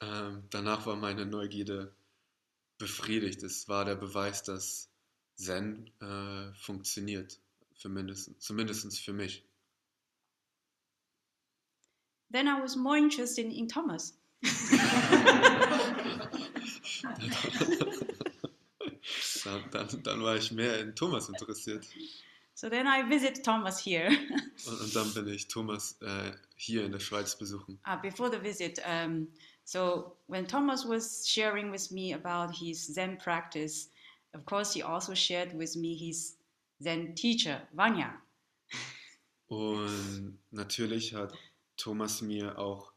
Ähm, 0.00 0.42
danach 0.50 0.84
war 0.84 0.96
meine 0.96 1.26
Neugierde 1.26 1.94
befriedigt. 2.76 3.40
Es 3.44 3.68
war 3.68 3.84
der 3.84 3.94
Beweis, 3.94 4.42
dass 4.42 4.89
Zen 5.40 5.90
äh, 6.00 6.52
funktioniert, 6.54 7.40
für 7.74 7.88
mindestens, 7.88 8.38
zumindest 8.40 9.00
für 9.00 9.12
mich. 9.12 9.44
Then 12.30 12.46
I 12.46 12.60
was 12.60 12.76
more 12.76 12.96
interested 12.98 13.46
in 13.46 13.66
Thomas. 13.66 14.16
dann, 19.44 19.70
dann, 19.70 20.02
dann 20.02 20.22
war 20.22 20.36
ich 20.36 20.52
mehr 20.52 20.78
in 20.80 20.94
Thomas 20.94 21.28
interessiert. 21.28 21.86
So 22.54 22.68
then 22.68 22.86
I 22.86 23.02
visit 23.02 23.42
Thomas 23.42 23.82
here. 23.82 24.10
Und, 24.66 24.80
und 24.80 24.94
dann 24.94 25.12
bin 25.14 25.26
ich 25.28 25.48
Thomas 25.48 25.96
äh, 26.02 26.32
hier 26.56 26.84
in 26.84 26.92
der 26.92 27.00
Schweiz 27.00 27.36
besuchen. 27.36 27.80
uh, 27.86 27.96
before 28.00 28.30
the 28.30 28.38
visit, 28.38 28.78
um, 28.86 29.28
so 29.64 30.16
when 30.28 30.46
Thomas 30.46 30.86
was 30.86 31.26
sharing 31.26 31.72
with 31.72 31.90
me 31.90 32.12
about 32.12 32.54
his 32.54 32.94
Zen 32.94 33.16
practice, 33.16 33.90
of 34.34 34.44
course, 34.44 34.74
he 34.74 34.82
also 34.82 35.14
shared 35.14 35.52
with 35.54 35.76
me 35.76 35.96
his 35.96 36.36
Zen 36.82 37.14
teacher, 37.14 37.62
Vanya. 37.74 38.12
Und 39.48 40.38
natürlich 40.52 41.12
hat 41.14 41.32
Thomas 41.76 42.22
mir 42.22 42.56
auch 42.58 42.92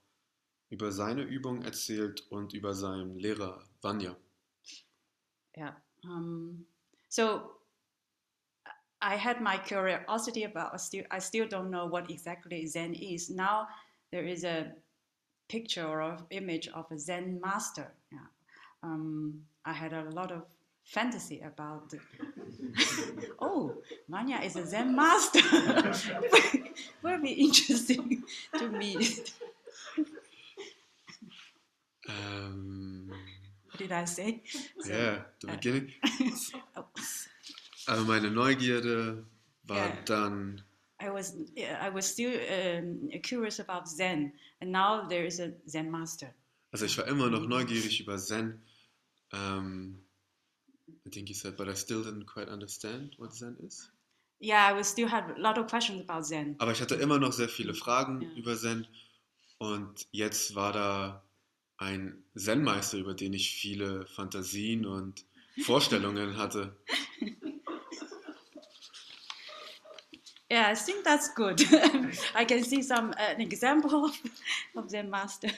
über 0.69 0.91
seine 0.91 1.23
Übung 1.23 1.63
erzählt 1.63 2.21
und 2.29 2.53
über 2.53 2.73
seinen 2.73 3.17
Lehrer 3.17 3.63
Vanya. 3.81 4.15
Yeah. 5.57 5.73
Um, 6.03 6.65
so 7.09 7.53
I 9.01 9.15
had 9.15 9.41
my 9.41 9.57
curiosity 9.57 10.43
about. 10.43 10.73
I 10.73 10.77
still, 10.77 11.03
I 11.11 11.19
still 11.19 11.47
don't 11.47 11.69
know 11.69 11.87
what 11.87 12.09
exactly 12.09 12.65
Zen 12.67 12.93
is. 12.93 13.29
Now 13.29 13.67
there 14.11 14.23
is 14.23 14.43
a 14.43 14.71
picture 15.47 15.85
or 15.85 16.17
image 16.29 16.69
of 16.69 16.85
a 16.91 16.97
Zen 16.97 17.39
master. 17.41 17.91
Yeah. 18.11 18.27
Um, 18.81 19.45
I 19.65 19.73
had 19.73 19.93
a 19.93 20.09
lot 20.11 20.31
of 20.31 20.43
fantasy 20.83 21.41
about. 21.41 21.89
The 21.89 21.99
oh, 23.39 23.73
Manya 24.07 24.39
is 24.43 24.55
a 24.55 24.65
Zen 24.65 24.95
master. 24.95 25.41
Will 27.01 27.21
be 27.21 27.31
interesting 27.31 28.23
to 28.57 28.69
meet. 28.69 29.33
Ähm, 32.09 33.09
What 33.69 33.79
did 33.79 33.91
I 33.91 34.05
say? 34.05 34.41
So, 34.79 34.91
yeah, 34.93 35.23
the 35.41 35.47
äh, 35.47 35.51
beginning. 35.55 35.93
oh, 36.77 36.85
Aber 37.87 38.01
meine 38.01 38.29
Neugierde 38.29 39.25
war 39.63 39.77
Ja. 39.77 39.97
dann, 40.05 40.61
I 41.01 41.09
was 41.09 41.35
I 41.57 41.89
was 41.93 42.05
still 42.07 42.31
um, 42.49 43.09
curious 43.23 43.59
about 43.59 43.87
Zen, 43.87 44.33
and 44.61 44.71
now 44.71 45.07
there 45.07 45.25
is 45.25 45.39
a 45.39 45.51
Zen 45.67 45.89
master. 45.89 46.33
also 46.71 46.85
ich 46.85 46.97
war 46.97 47.07
immer 47.07 47.29
noch 47.29 47.45
neugierig 47.47 47.99
über 48.01 48.17
Zen. 48.17 48.61
Um, 49.31 49.99
I 51.05 51.09
think 51.09 51.27
he 51.27 51.33
said, 51.33 51.57
but 51.57 51.67
I 51.67 51.73
still 51.75 52.01
didn't 52.03 52.25
quite 52.25 52.47
understand 52.49 53.15
what 53.17 53.33
Zen 53.33 53.57
is. 53.65 53.89
Yeah, 54.39 54.65
I 54.69 54.73
was 54.73 54.87
still 54.87 55.07
had 55.07 55.29
a 55.37 55.39
lot 55.39 55.57
of 55.57 55.67
questions 55.67 56.01
about 56.01 56.25
Zen. 56.25 56.55
Aber 56.59 56.71
ich 56.71 56.81
hatte 56.81 56.95
immer 56.95 57.17
noch 57.19 57.33
sehr 57.33 57.49
viele 57.49 57.73
Fragen 57.73 58.21
Ja. 58.21 58.29
über 58.37 58.55
Zen. 58.57 58.87
Und 59.57 60.07
jetzt 60.11 60.55
war 60.55 60.71
da 60.73 61.23
ein 61.77 62.23
Zen-Meister, 62.35 62.97
über 62.97 63.13
den 63.13 63.33
ich 63.33 63.51
viele 63.53 64.05
Fantasien 64.07 64.85
und 64.85 65.25
Vorstellungen 65.65 66.37
hatte. 66.37 66.75
Yeah, 70.49 70.69
I 70.71 70.75
think 70.75 71.03
that's 71.03 71.33
good. 71.33 71.61
I 72.35 72.45
can 72.45 72.63
see 72.63 72.81
some 72.83 73.11
uh, 73.17 73.33
an 73.35 73.41
example 73.41 74.05
of, 74.05 74.17
of 74.75 74.87
Zen 74.89 75.09
master. 75.09 75.49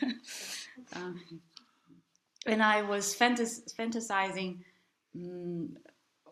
um, 0.96 1.20
when 2.46 2.62
I 2.62 2.82
was 2.82 3.14
fantas- 3.16 3.74
fantasizing 3.76 4.64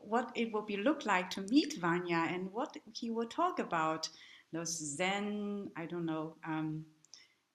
what 0.06 0.32
it 0.36 0.52
would 0.54 0.66
be 0.66 0.78
look 0.78 1.06
like 1.06 1.30
to 1.32 1.42
meet 1.50 1.80
Vanya 1.80 2.26
and 2.28 2.52
what 2.52 2.76
he 2.94 3.10
would 3.10 3.30
talk 3.30 3.60
about, 3.60 4.10
those 4.52 4.98
Zen, 4.98 5.72
I 5.76 5.86
don't 5.86 6.06
know, 6.06 6.36
um, 6.46 6.86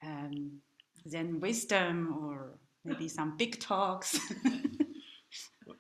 um, 0.03 0.61
Zen 1.07 1.41
wisdom 1.41 2.17
or 2.21 2.59
maybe 2.85 3.09
some 3.09 3.37
big 3.37 3.61
talks. 3.61 4.19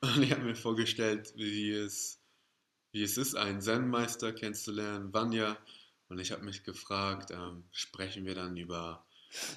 Und 0.00 0.22
ich 0.22 0.32
habe 0.32 0.42
mir 0.42 0.54
vorgestellt, 0.54 1.32
wie 1.36 1.70
es, 1.72 2.20
wie 2.92 3.02
es 3.02 3.16
ist, 3.16 3.34
einen 3.34 3.60
Zen-Meister 3.60 4.32
kennenzulernen, 4.32 5.12
Vanya. 5.12 5.56
Und 6.08 6.18
ich 6.18 6.32
habe 6.32 6.44
mich 6.44 6.64
gefragt, 6.64 7.30
ähm, 7.30 7.64
sprechen 7.72 8.24
wir 8.24 8.34
dann 8.34 8.56
über 8.56 9.04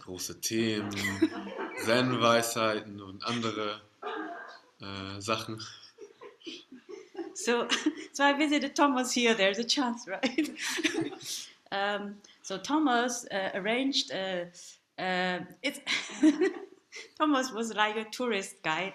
große 0.01 0.41
Themen, 0.41 0.91
Zen-Weisheiten 1.85 3.01
und 3.01 3.23
andere 3.23 3.81
äh, 4.79 5.21
Sachen. 5.21 5.61
So, 7.43 7.67
so 8.13 8.23
I 8.23 8.33
visited 8.33 8.75
Thomas 8.75 9.11
here. 9.11 9.33
There's 9.33 9.59
a 9.59 9.63
chance, 9.63 10.07
right? 10.07 10.49
um, 11.71 12.15
so 12.41 12.57
Thomas 12.57 13.25
uh, 13.31 13.49
arranged. 13.55 14.11
Uh, 14.11 14.45
uh, 15.01 15.39
it. 15.61 15.81
Thomas 17.17 17.53
was 17.53 17.73
like 17.73 17.95
a 17.95 18.03
tourist 18.11 18.61
guide, 18.63 18.93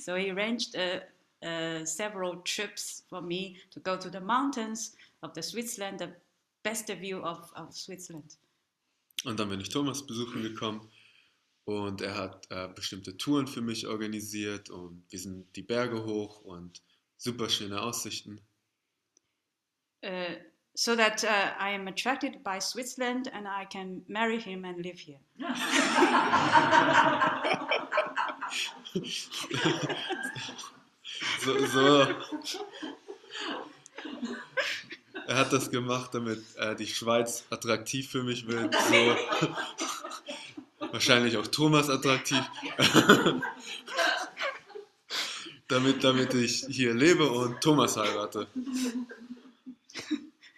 so 0.00 0.14
he 0.14 0.30
arranged 0.30 0.74
uh, 0.74 1.00
uh, 1.46 1.84
several 1.84 2.36
trips 2.36 3.02
for 3.10 3.20
me 3.20 3.58
to 3.70 3.80
go 3.80 3.98
to 3.98 4.08
the 4.08 4.20
mountains 4.20 4.96
of 5.22 5.34
the 5.34 5.42
Switzerland, 5.42 5.98
the 5.98 6.10
best 6.62 6.88
view 6.88 7.22
of, 7.22 7.50
of 7.54 7.74
Switzerland. 7.74 8.38
Und 9.24 9.38
dann 9.38 9.48
bin 9.48 9.60
ich 9.60 9.68
Thomas 9.68 10.06
besuchen 10.06 10.42
gekommen 10.42 10.88
und 11.64 12.00
er 12.00 12.16
hat 12.16 12.46
äh, 12.50 12.68
bestimmte 12.74 13.16
Touren 13.16 13.46
für 13.46 13.60
mich 13.60 13.86
organisiert 13.86 14.70
und 14.70 15.04
wir 15.10 15.18
sind 15.18 15.54
die 15.54 15.62
Berge 15.62 16.04
hoch 16.04 16.40
und 16.40 16.80
super 17.18 17.48
schöne 17.48 17.80
Aussichten. 17.82 18.40
Uh, 20.02 20.36
so 20.74 20.96
that 20.96 21.24
uh, 21.24 21.50
I 21.58 21.70
am 21.70 21.88
attracted 21.88 22.42
by 22.42 22.60
Switzerland 22.60 23.28
and 23.32 23.46
I 23.46 23.66
can 23.66 24.02
marry 24.08 24.38
him 24.38 24.64
and 24.64 24.84
live 24.84 24.98
here. 24.98 25.20
So, 31.40 31.66
so. 31.66 32.06
Er 35.26 35.36
hat 35.36 35.52
das 35.52 35.70
gemacht, 35.70 36.14
damit 36.14 36.42
äh, 36.56 36.74
die 36.74 36.86
Schweiz 36.86 37.44
attraktiv 37.50 38.10
für 38.10 38.22
mich 38.22 38.46
wird. 38.46 38.74
So. 38.74 39.16
Wahrscheinlich 40.92 41.36
auch 41.36 41.46
Thomas 41.46 41.90
attraktiv. 41.90 42.40
damit, 45.68 46.02
damit 46.02 46.34
ich 46.34 46.66
hier 46.68 46.94
lebe 46.94 47.30
und 47.30 47.60
Thomas 47.60 47.96
heirate. 47.96 48.46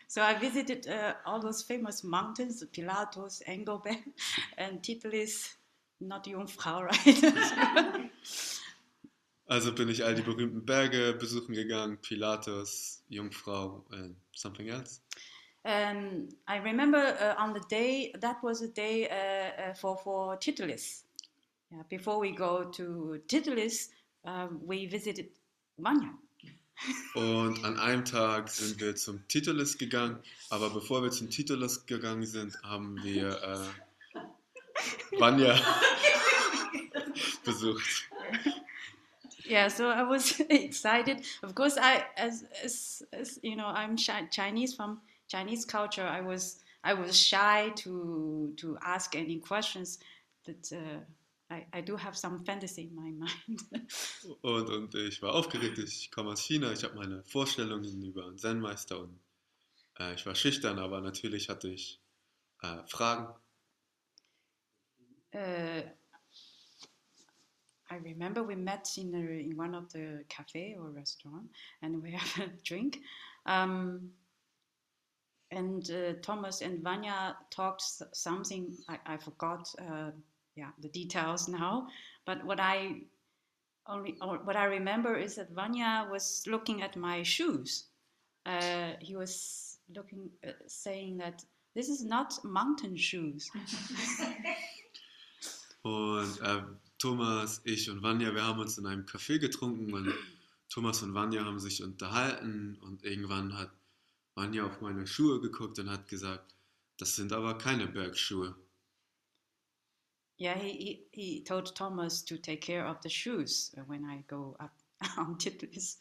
So 0.07 0.21
I 0.21 0.35
visited 0.35 0.89
uh, 0.89 1.15
all 1.25 1.41
those 1.41 1.63
famous 1.63 2.03
mountains, 2.03 2.67
Pilatus, 2.73 3.43
Engelberg, 3.43 4.03
and 4.57 4.83
Titlis, 4.83 5.55
not 6.01 6.27
Jungfrau, 6.27 6.83
right? 6.83 8.11
Also 9.47 9.73
bin 9.75 9.89
ich 9.89 10.05
all 10.05 10.15
die 10.15 10.23
berühmten 10.23 10.65
Berge 10.65 11.13
besuchen 11.13 11.57
gegangen, 11.57 11.99
Pilatus, 12.01 13.03
Jungfrau 13.09 13.85
and 13.91 14.15
something 14.33 14.69
else. 14.69 15.01
um, 15.65 16.29
I 16.47 16.57
remember 16.59 16.99
uh, 16.99 17.35
on 17.37 17.53
the 17.53 17.61
day, 17.69 18.13
that 18.21 18.43
was 18.43 18.63
a 18.63 18.69
day 18.69 19.09
uh, 19.09 19.63
uh, 19.63 19.75
for, 19.75 19.97
for 19.97 20.37
Titlis. 20.37 21.03
Yeah, 21.71 21.83
before 21.89 22.19
we 22.19 22.31
go 22.33 22.65
to 22.65 23.21
Titlis, 23.27 23.89
um, 24.25 24.61
we 24.67 24.87
visited 24.91 25.31
Vanya. 25.77 26.11
Und 27.15 27.63
an 27.65 27.79
einem 27.79 28.05
Tag 28.05 28.49
sind 28.51 28.81
wir 28.81 28.97
zum 28.97 29.27
Titulis 29.29 29.77
gegangen, 29.79 30.19
aber 30.49 30.71
bevor 30.71 31.03
wir 31.03 31.11
zum 31.11 31.29
Titulis 31.31 31.85
gegangen 31.87 32.25
sind, 32.27 32.57
haben 32.63 33.03
wir 33.03 33.31
äh, 33.43 35.19
Vanya 35.19 35.59
besucht. 37.45 38.09
yeah 39.45 39.69
so 39.69 39.89
i 39.89 40.03
was 40.03 40.39
excited 40.49 41.25
of 41.43 41.55
course 41.57 41.77
i 41.77 42.05
as, 42.17 42.45
as, 42.65 43.05
as 43.13 43.41
you 43.43 43.57
know 43.57 43.67
i'm 43.67 43.97
Chi- 43.97 44.29
chinese 44.31 44.75
from 44.77 45.01
chinese 45.29 45.67
culture 45.67 46.07
i 46.07 46.21
was 46.21 46.61
i 46.85 46.95
was 46.95 47.19
shy 47.19 47.73
to 47.75 48.53
to 48.57 48.79
ask 48.81 49.17
any 49.17 49.41
questions 49.41 49.99
but 50.47 50.71
uh, 50.73 51.01
I, 51.51 51.67
I 51.73 51.81
do 51.83 51.97
have 51.97 52.17
some 52.17 52.45
fantasy 52.45 52.83
in 52.83 52.95
my 52.95 53.11
mind 53.19 53.63
Und, 54.43 54.69
und 54.71 54.95
ich 54.95 55.21
war 55.23 55.35
aufgeregt, 55.35 55.79
ich 55.79 56.11
komme 56.11 56.31
aus 56.31 56.41
China, 56.41 56.73
ich 56.73 56.85
habe 56.85 56.95
meine 56.95 57.25
Vorstellungen 57.25 58.03
über 58.05 58.27
einen 58.27 58.39
Zen-Meister 58.39 59.01
und 59.01 59.19
äh, 59.99 60.15
ich 60.15 60.25
war 60.27 60.35
schüchtern, 60.35 60.79
aber 60.79 61.01
natürlich 61.01 61.49
hatte 61.49 61.69
ich 61.69 62.01
äh, 62.63 62.87
Fragen. 62.87 63.35
uh, 65.35 65.83
I 67.93 67.97
remember 67.97 68.43
we 68.45 68.55
met 68.57 68.89
in, 68.99 69.15
a, 69.15 69.19
in 69.19 69.57
one 69.57 69.75
of 69.75 69.91
the 69.91 70.25
cafe 70.29 70.77
or 70.79 70.91
restaurant, 70.91 71.51
and 71.83 72.03
we 72.03 72.13
have 72.17 72.39
a 72.39 72.49
drink. 72.65 73.01
Um, 73.47 74.11
and 75.51 75.91
uh, 75.91 76.13
Thomas 76.23 76.63
and 76.63 76.83
Vanya 76.85 77.37
talked 77.51 77.83
something 78.13 78.77
I, 78.89 78.99
I 79.07 79.17
forgot. 79.17 79.69
Uh, 79.81 80.13
yeah, 80.61 80.73
the 80.81 80.89
details 80.89 81.49
now. 81.49 81.89
But 82.27 82.45
what 82.45 82.61
I 82.61 83.03
only 83.87 84.17
what 84.21 84.57
I 84.57 84.65
remember 84.65 85.17
is 85.17 85.37
that 85.37 85.51
Vanya 85.51 86.07
was 86.11 86.45
looking 86.47 86.83
at 86.83 86.97
my 86.97 87.23
shoes. 87.23 87.87
Uh, 88.47 88.93
he 89.01 89.17
was 89.17 89.79
looking, 89.95 90.31
uh, 90.47 90.53
saying 90.67 91.19
that 91.19 91.45
this 91.75 91.89
is 91.89 92.05
not 92.05 92.33
mountain 92.45 92.97
shoes. 92.97 93.51
Und 95.83 96.41
äh, 96.43 96.63
Thomas, 96.99 97.63
ich 97.65 97.89
und 97.89 98.03
Vanya, 98.03 98.35
wir 98.35 98.45
haben 98.45 98.61
uns 98.61 98.77
in 98.77 98.85
einem 98.85 99.07
Café 99.07 99.39
getrunken 99.39 99.95
und 99.95 100.13
Thomas 100.69 101.03
und 101.03 101.15
Vanya 101.15 101.43
haben 101.43 101.59
sich 101.59 101.83
unterhalten 101.83 102.77
und 102.83 103.03
irgendwann 103.03 103.57
hat 103.57 103.71
Vanya 104.35 104.67
auf 104.67 104.83
meine 104.83 105.07
Schuhe 105.07 105.41
geguckt 105.41 105.79
und 105.79 105.89
hat 105.89 106.07
gesagt, 106.07 106.55
das 106.99 107.17
sind 107.17 107.33
aber 107.33 107.57
keine 107.57 107.87
Bergschuhe. 107.87 108.55
Yeah, 110.41 110.57
he, 110.59 110.73
he, 110.73 111.07
he 111.13 111.45
told 111.45 111.77
Thomas 111.77 112.23
to 112.23 112.39
take 112.39 112.63
care 112.63 112.87
of 112.87 113.03
the 113.03 113.11
shoes 113.11 113.71
when 113.87 114.07
I 114.07 114.25
go 114.27 114.57
up 114.59 114.73
on 115.19 115.37
this. 115.39 115.99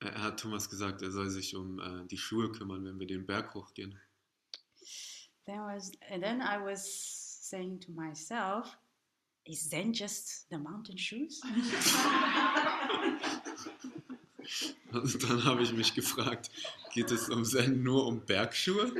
Er 0.00 0.12
hat 0.20 0.40
Thomas 0.40 0.68
gesagt, 0.68 1.02
er 1.02 1.12
soll 1.12 1.30
sich 1.30 1.54
um 1.54 1.78
äh, 1.78 2.04
die 2.08 2.18
Schuhe 2.18 2.50
kümmern, 2.50 2.84
wenn 2.84 2.98
wir 2.98 3.06
den 3.06 3.26
Berg 3.26 3.54
hochgehen. 3.54 3.96
Then 5.46 5.60
was 5.60 5.92
and 6.10 6.22
then 6.22 6.40
I 6.40 6.58
was 6.58 6.84
saying 7.48 7.80
to 7.80 7.92
myself, 7.92 8.76
is 9.46 9.70
Zen 9.70 9.92
just 9.92 10.48
the 10.50 10.58
mountain 10.58 10.98
shoes? 10.98 11.40
Und 14.92 15.22
dann 15.28 15.44
habe 15.44 15.62
ich 15.62 15.72
mich 15.72 15.94
gefragt, 15.94 16.50
geht 16.92 17.12
es 17.12 17.28
um 17.28 17.44
Zen 17.44 17.82
nur 17.84 18.06
um 18.06 18.20
Bergschuhe? 18.20 18.92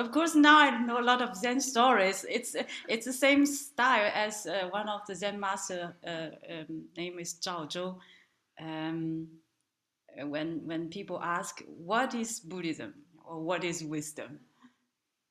Of 0.00 0.10
course, 0.12 0.34
now 0.34 0.58
I 0.58 0.70
know 0.84 1.00
a 1.00 1.02
lot 1.02 1.22
of 1.22 1.36
Zen 1.36 1.60
stories. 1.60 2.24
It's 2.28 2.56
it's 2.88 3.06
the 3.06 3.12
same 3.12 3.46
style 3.46 4.10
as 4.14 4.46
uh, 4.46 4.68
one 4.70 4.88
of 4.88 5.06
the 5.06 5.14
Zen 5.14 5.38
master 5.38 5.94
uh, 6.06 6.28
um, 6.52 6.84
name 6.96 7.18
is 7.18 7.34
Zhao 7.34 7.68
Zhou. 7.68 7.96
Um, 8.60 9.28
when 10.24 10.66
when 10.66 10.88
people 10.88 11.20
ask 11.22 11.62
what 11.66 12.14
is 12.14 12.40
Buddhism 12.40 12.94
or 13.24 13.40
what 13.40 13.64
is 13.64 13.84
wisdom, 13.84 14.40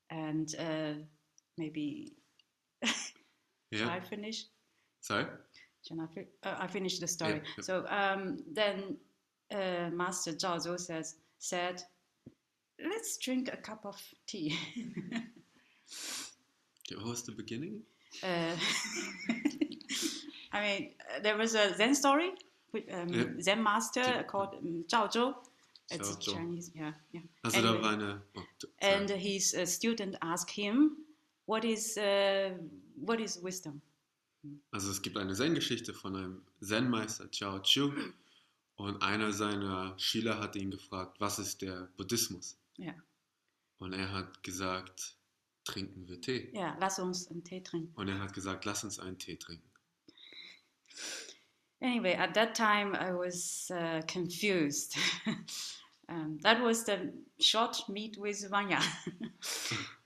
and 0.09 0.55
uh, 0.59 0.93
maybe 1.57 2.13
shall 3.73 3.89
I 3.89 3.99
finish? 3.99 4.45
sorry? 5.01 5.25
Shall 5.87 6.01
I, 6.01 6.07
fi- 6.13 6.27
uh, 6.43 6.55
I 6.59 6.67
finish 6.67 6.99
the 6.99 7.07
story. 7.07 7.35
Yeah, 7.35 7.49
yeah. 7.57 7.63
So 7.63 7.85
um, 7.87 8.43
then 8.51 8.97
uh, 9.51 9.89
Master 9.91 10.33
Zhao 10.33 10.57
Zhou 10.57 10.79
says 10.79 11.15
said, 11.39 11.81
"Let's 12.83 13.17
drink 13.17 13.49
a 13.51 13.57
cup 13.57 13.85
of 13.85 13.97
tea." 14.25 14.57
What 16.95 17.05
was 17.05 17.23
the 17.23 17.31
beginning? 17.33 17.81
uh, 18.23 18.55
I 20.51 20.61
mean, 20.61 20.89
uh, 21.15 21.19
there 21.21 21.37
was 21.37 21.53
a 21.55 21.75
Zen 21.75 21.93
story, 21.95 22.31
with, 22.71 22.83
um, 22.91 23.09
Yeah. 23.09 23.25
Zen 23.41 23.61
master 23.63 24.01
Yeah. 24.01 24.23
called 24.23 24.55
um, 24.55 24.83
Zhao 24.87 25.07
Zhou. 25.11 25.35
It's 25.91 26.09
Zhao 26.09 26.17
Zhou. 26.17 26.33
Chinese, 26.33 26.71
yeah, 26.75 26.93
yeah. 27.11 27.21
Also 27.43 27.61
war 27.81 27.91
eine... 27.91 28.21
Oh. 28.35 28.43
And 28.81 29.09
his 29.09 29.53
uh, 29.53 29.65
student 29.65 30.15
asked 30.21 30.51
him, 30.51 30.97
"What 31.45 31.63
is 31.65 31.97
uh, 31.97 32.51
what 33.05 33.19
is 33.19 33.37
wisdom?" 33.41 33.81
Also 34.71 34.89
es 34.91 35.01
gibt 35.01 35.17
eine 35.17 35.33
Zen-Geschichte 35.35 35.93
von 35.93 36.15
einem 36.15 36.41
Zen-Meister, 36.61 37.29
Chao 37.31 37.59
Chu. 37.59 37.91
Und 38.77 39.01
einer 39.03 39.33
seiner 39.33 39.93
Schüler 39.99 40.39
hat 40.39 40.55
ihn 40.55 40.71
gefragt, 40.71 41.19
was 41.19 41.37
ist 41.39 41.61
der 41.61 41.89
Buddhismus? 41.97 42.55
Ja. 42.79 42.93
Und 43.77 43.93
er 43.93 44.11
hat 44.11 44.43
gesagt, 44.43 45.17
trinken 45.63 46.07
wir 46.07 46.19
Tee. 46.21 46.51
Ja, 46.53 46.77
lass 46.79 46.99
uns 46.99 47.29
einen 47.29 47.43
Tee 47.43 47.61
trinken. 47.61 47.93
Und 47.95 48.07
er 48.07 48.19
hat 48.19 48.33
gesagt, 48.33 48.65
lass 48.65 48.83
uns 48.83 48.99
einen 48.99 49.17
Tee 49.17 49.37
trinken. 49.37 49.69
Anyway, 51.81 52.15
at 52.15 52.33
that 52.33 52.55
time 52.55 52.93
I 52.93 53.11
was 53.11 53.71
uh, 53.71 54.01
confused. 54.11 54.97
um, 56.09 56.37
that 56.43 56.61
was 56.61 56.83
the 56.85 57.13
short 57.39 57.87
meet 57.87 58.17
with 58.17 58.49
Vanya. 58.49 58.81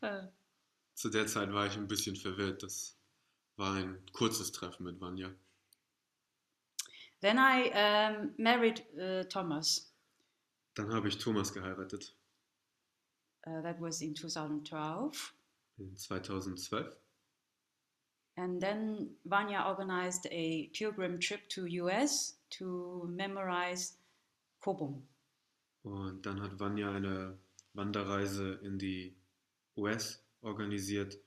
uh, 0.04 0.28
Zu 0.96 1.10
der 1.10 1.26
Zeit 1.26 1.52
war 1.52 1.66
ich 1.66 1.76
ein 1.76 1.88
bisschen 1.88 2.16
verwirrt. 2.16 2.62
Das 2.62 2.96
war 3.56 3.74
ein 3.76 3.98
kurzes 4.14 4.52
Treffen 4.52 4.84
mit 4.84 5.00
Vanya. 5.02 5.34
then 7.24 7.40
I 7.40 7.70
um, 7.70 8.32
married 8.38 8.84
uh, 9.02 9.24
Thomas. 9.24 9.90
Dann 10.76 10.94
habe 10.94 11.08
ich 11.08 11.18
Thomas 11.18 11.54
geheiratet 11.54 12.16
Uh, 13.46 13.62
that 13.62 13.80
was 13.80 14.02
in 14.02 14.14
2012. 14.14 15.34
in 15.80 15.96
2012. 15.96 16.96
And 18.38 18.60
then 18.60 19.10
Vanya 19.26 19.66
organized 19.68 20.28
a 20.32 20.70
pilgrim 20.74 21.20
trip 21.20 21.48
to 21.50 21.66
US 21.66 22.36
to 22.52 23.08
memorize 23.10 23.94
Kobun. 24.64 25.04
Und 25.84 26.26
dann 26.26 26.42
hat 26.42 26.60
Vanya 26.60 26.92
eine 26.92 27.38
Wanderreise 27.74 28.60
in 28.64 28.80
die 28.80 29.16
US 29.76 30.24
organisiert 30.42 31.20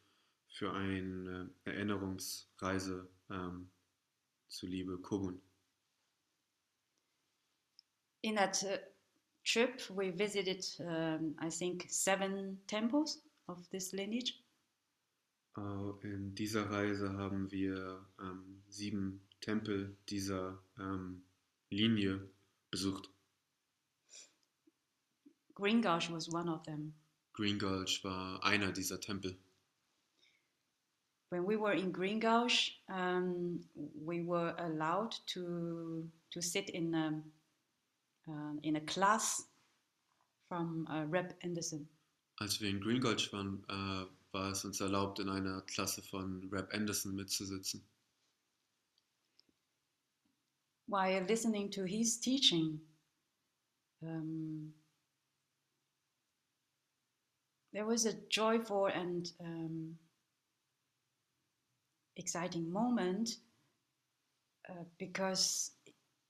für 0.48 0.72
eine 0.72 1.50
Erinnerungsreise 1.64 3.08
ähm, 3.30 3.70
zu 4.48 4.66
Liebe 4.66 4.98
Kobun. 4.98 5.40
In 8.22 8.34
that 8.36 8.64
uh, 8.64 8.78
trip, 9.46 9.80
we 9.90 10.10
visited, 10.10 10.64
um, 10.80 11.34
I 11.38 11.48
think, 11.48 11.86
seven 11.88 12.58
temples 12.66 13.18
of 13.48 13.58
this 13.70 13.92
lineage. 13.92 14.34
Äh, 15.56 16.06
In 16.06 16.34
dieser 16.34 16.70
Reise 16.70 17.12
haben 17.16 17.50
wir 17.50 18.04
ähm, 18.20 18.62
sieben 18.68 19.20
Tempel 19.40 19.96
dieser 20.08 20.58
ähm, 20.78 21.22
Linie 21.70 22.28
besucht. 22.70 23.08
Green 25.54 25.80
Gulch 25.80 26.10
was 26.10 26.28
one 26.28 26.50
of 26.50 26.62
them. 26.64 26.92
Green 27.32 27.58
Gulch 27.58 28.04
war 28.04 28.42
einer 28.44 28.72
dieser 28.72 29.00
Tempel. 29.00 29.38
when 31.30 31.44
we 31.44 31.56
were 31.56 31.72
in 31.72 31.92
Green 31.92 32.20
Gulch, 32.20 32.80
um, 32.88 33.60
we 33.74 34.22
were 34.22 34.54
allowed 34.58 35.14
to 35.26 36.08
to 36.30 36.40
sit 36.40 36.70
in 36.70 36.94
a 36.94 37.22
uh, 38.28 38.58
in 38.62 38.76
a 38.76 38.80
class 38.80 39.44
from 40.48 40.86
uh, 40.90 41.04
Rep 41.08 41.34
Anderson. 41.42 41.88
Als 42.38 42.60
wir 42.60 42.68
in 42.68 42.80
Green 42.80 43.00
Gulch 43.00 43.32
waren, 43.32 43.64
äh, 43.68 44.06
war 44.32 44.50
es 44.52 44.64
uns 44.64 44.80
erlaubt, 44.80 45.18
in 45.18 45.28
einer 45.28 45.62
Klasse 45.62 46.02
von 46.02 46.48
Rap 46.50 46.72
Anderson 46.74 47.14
mitzusitzen. 47.14 47.82
While 50.88 51.26
listening 51.26 51.70
to 51.72 51.84
his 51.84 52.20
teaching, 52.20 52.80
um, 54.02 54.72
there 57.72 57.86
was 57.86 58.06
a 58.06 58.12
joyful 58.28 58.86
and 58.86 59.32
um, 59.40 59.98
exciting 62.16 62.70
moment 62.70 63.38
uh, 64.68 64.84
because 64.98 65.75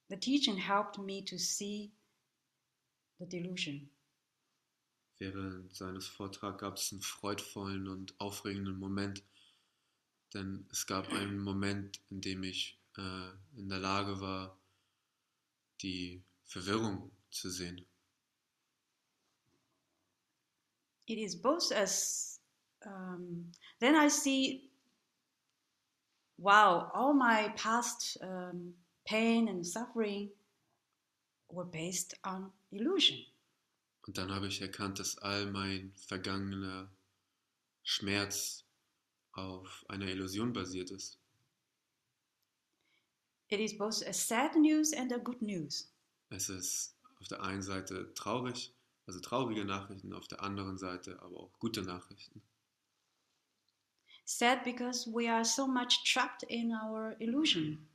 the 0.09 0.16
teaching 0.16 0.57
helped 0.57 0.98
me 0.98 1.22
to 1.24 1.38
see 1.38 1.92
the 3.18 3.26
delusion. 3.26 3.88
Während 5.18 5.74
seines 5.74 6.07
Vortrags 6.07 6.59
gab 6.61 6.76
es 6.76 6.92
einen 6.92 7.00
freudvollen 7.00 7.88
und 7.88 8.14
aufregenden 8.20 8.78
Moment, 8.78 9.22
denn 10.34 10.66
es 10.70 10.86
gab 10.86 11.09
einen 11.11 11.38
Moment, 11.38 12.00
in 12.11 12.20
dem 12.20 12.42
ich 12.42 12.78
äh, 12.98 13.30
in 13.57 13.68
der 13.70 13.78
Lage 13.78 14.20
war, 14.20 14.59
die 15.80 16.22
Verwirrung 16.44 17.11
zu 17.30 17.50
sehen. 17.50 17.86
It 21.07 21.18
is 21.18 21.34
both 21.36 21.70
a 21.72 21.82
s- 21.84 22.40
um, 22.84 23.52
then 23.80 23.94
I 23.94 24.09
see, 24.09 24.70
wow, 26.36 26.90
all 26.92 27.14
my 27.14 27.52
past 27.57 28.18
um, 28.20 28.74
pain 29.07 29.48
and 29.48 29.66
suffering 29.66 30.30
were 31.50 31.64
based 31.64 32.14
on 32.24 32.52
illusion. 32.70 33.18
Und 34.07 34.18
dann 34.18 34.30
habe 34.30 34.46
ich 34.46 34.61
erkannt, 34.61 34.98
dass 34.98 35.18
all 35.18 35.46
mein 35.46 35.92
vergangener 35.96 36.90
Schmerz 37.82 38.64
auf 39.32 39.84
einer 39.88 40.07
Illusion 40.07 40.52
basiert 40.52 40.90
ist. 40.90 41.18
It 43.48 43.61
is 43.61 43.76
both 43.76 44.02
a 44.07 44.12
sad 44.12 44.57
news 44.57 44.92
and 44.92 45.12
a 45.12 45.18
good 45.18 45.40
news. 45.40 45.92
Es 46.30 46.48
ist 46.48 46.96
auf 47.20 47.28
der 47.28 47.42
einen 47.42 47.62
Seite 47.62 48.12
traurig, 48.14 48.74
also 49.07 49.20
traurige 49.20 49.64
Nachrichten, 49.64 50.12
auf 50.12 50.26
der 50.26 50.42
anderen 50.42 50.78
Seite 50.78 51.20
aber 51.22 51.38
auch 51.38 51.59
gute 51.59 51.82
Nachrichten. 51.82 52.42
Sad 54.24 54.64
because 54.64 55.09
we 55.09 55.30
are 55.30 55.44
so 55.44 55.68
much 55.68 56.02
trapped 56.04 56.42
in 56.44 56.72
our 56.72 57.14
illusion. 57.20 57.88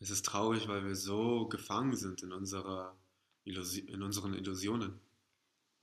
Es 0.00 0.08
ist 0.08 0.24
traurig, 0.24 0.66
weil 0.66 0.84
wir 0.84 0.96
so 0.96 1.46
gefangen 1.46 1.94
sind 1.94 2.22
in, 2.22 2.32
unserer 2.32 2.96
Illusi 3.44 3.80
in 3.80 4.02
unseren 4.02 4.34
Illusionen. 4.34 4.98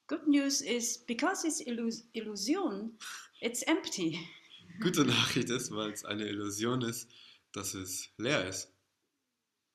Good 0.08 0.28
news 0.28 0.62
is 0.62 0.98
because 1.06 1.46
it's 1.46 1.60
illus 1.62 2.08
illusion, 2.14 2.98
it's 3.42 3.62
empty. 3.64 4.20
Gute 4.82 5.06
Nachricht 5.06 5.50
ist, 5.50 5.72
weil 5.72 5.92
es 5.92 6.04
eine 6.04 6.26
Illusion 6.28 6.82
ist, 6.82 7.10
dass 7.52 7.74
es 7.74 8.10
leer 8.18 8.48
ist. 8.48 8.74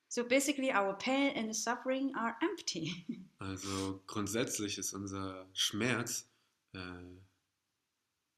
So 0.09 0.23
basically, 0.23 0.71
our 0.71 0.97
pain 0.97 1.35
and 1.35 1.55
suffering 1.55 2.13
are 2.15 2.35
empty. 2.41 3.05
Also 3.39 4.01
grundsätzlich 4.07 4.77
ist 4.77 4.93
unser 4.93 5.49
Schmerz 5.51 6.29
äh, 6.71 6.79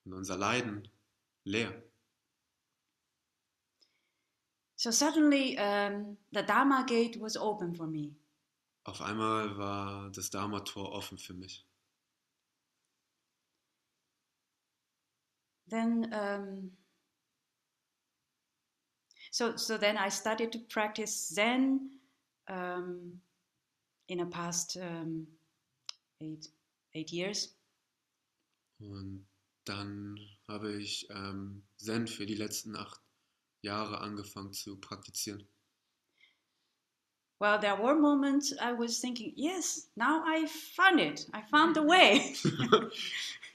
und 0.03 0.13
unser 0.13 0.35
Leiden 0.35 0.87
leer. 1.43 1.83
So 4.85 4.91
suddenly, 4.91 5.57
um, 5.57 6.15
the 6.31 6.43
Dharma 6.43 6.85
gate 6.85 7.19
was 7.19 7.35
open 7.35 7.73
for 7.73 7.87
me. 7.87 8.11
Auf 8.83 9.01
einmal 9.01 9.57
war 9.57 10.11
das 10.11 10.29
Dharma-Tor 10.29 10.91
offen 10.91 11.17
für 11.17 11.33
mich. 11.33 11.65
Then, 15.67 16.13
um, 16.13 16.77
so 19.31 19.57
so 19.57 19.75
then 19.75 19.97
I 19.97 20.09
started 20.09 20.51
to 20.51 20.59
practice 20.69 21.33
Zen 21.33 21.99
um, 22.47 23.19
in 24.07 24.19
the 24.19 24.25
past 24.27 24.77
um, 24.77 25.25
eight 26.21 26.47
eight 26.93 27.11
years. 27.11 27.55
Und 28.77 29.25
dann 29.63 30.19
habe 30.47 30.79
ich 30.79 31.09
ähm, 31.09 31.63
Zen 31.77 32.07
für 32.07 32.27
die 32.27 32.35
letzten 32.35 32.75
acht 32.75 33.01
Jahre 33.65 33.99
angefangen 33.99 34.53
zu 34.53 34.77
praktizieren. 34.77 35.47
Well, 37.39 37.59
there 37.59 37.75
were 37.77 37.95
moments 37.95 38.53
I 38.53 38.71
was 38.71 39.01
thinking, 39.01 39.33
yes, 39.35 39.89
now 39.97 40.23
I 40.25 40.47
found 40.47 41.01
it. 41.01 41.27
I 41.33 41.41
found 41.41 41.75
the 41.75 41.83
way. 41.83 42.33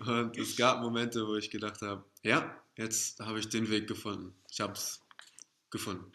Und 0.07 0.37
es 0.37 0.55
gab 0.57 0.81
Momente, 0.81 1.27
wo 1.27 1.37
ich 1.37 1.51
gedacht 1.51 1.81
habe, 1.81 2.05
ja, 2.23 2.55
jetzt 2.77 3.21
habe 3.21 3.39
ich 3.39 3.49
den 3.49 3.71
Weg 3.71 3.89
gefunden. 3.89 4.35
Ich 4.51 4.61
habe 4.61 4.75
es 4.75 5.01
gefunden. 5.71 6.13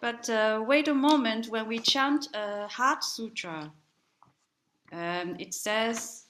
but 0.00 0.28
uh, 0.30 0.62
wait 0.66 0.88
a 0.88 0.94
moment 0.94 1.48
when 1.48 1.68
we 1.68 1.78
chant 1.78 2.28
a 2.34 2.66
Heart 2.68 3.04
Sutra. 3.04 3.72
Um, 4.90 5.36
it 5.38 5.52
says, 5.52 6.24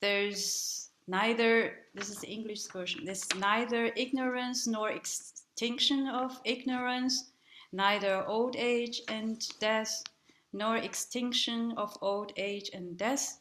there's 0.00 0.89
neither, 1.10 1.72
this 1.92 2.08
is 2.08 2.18
the 2.18 2.28
English 2.28 2.66
version, 2.68 3.04
there's 3.04 3.26
neither 3.36 3.86
ignorance 3.96 4.68
nor 4.68 4.90
extinction 4.90 6.06
of 6.06 6.40
ignorance, 6.44 7.32
neither 7.72 8.24
old 8.26 8.54
age 8.56 9.02
and 9.08 9.48
death, 9.58 10.04
nor 10.52 10.76
extinction 10.76 11.72
of 11.76 11.98
old 12.00 12.32
age 12.36 12.70
and 12.72 12.96
death, 12.96 13.40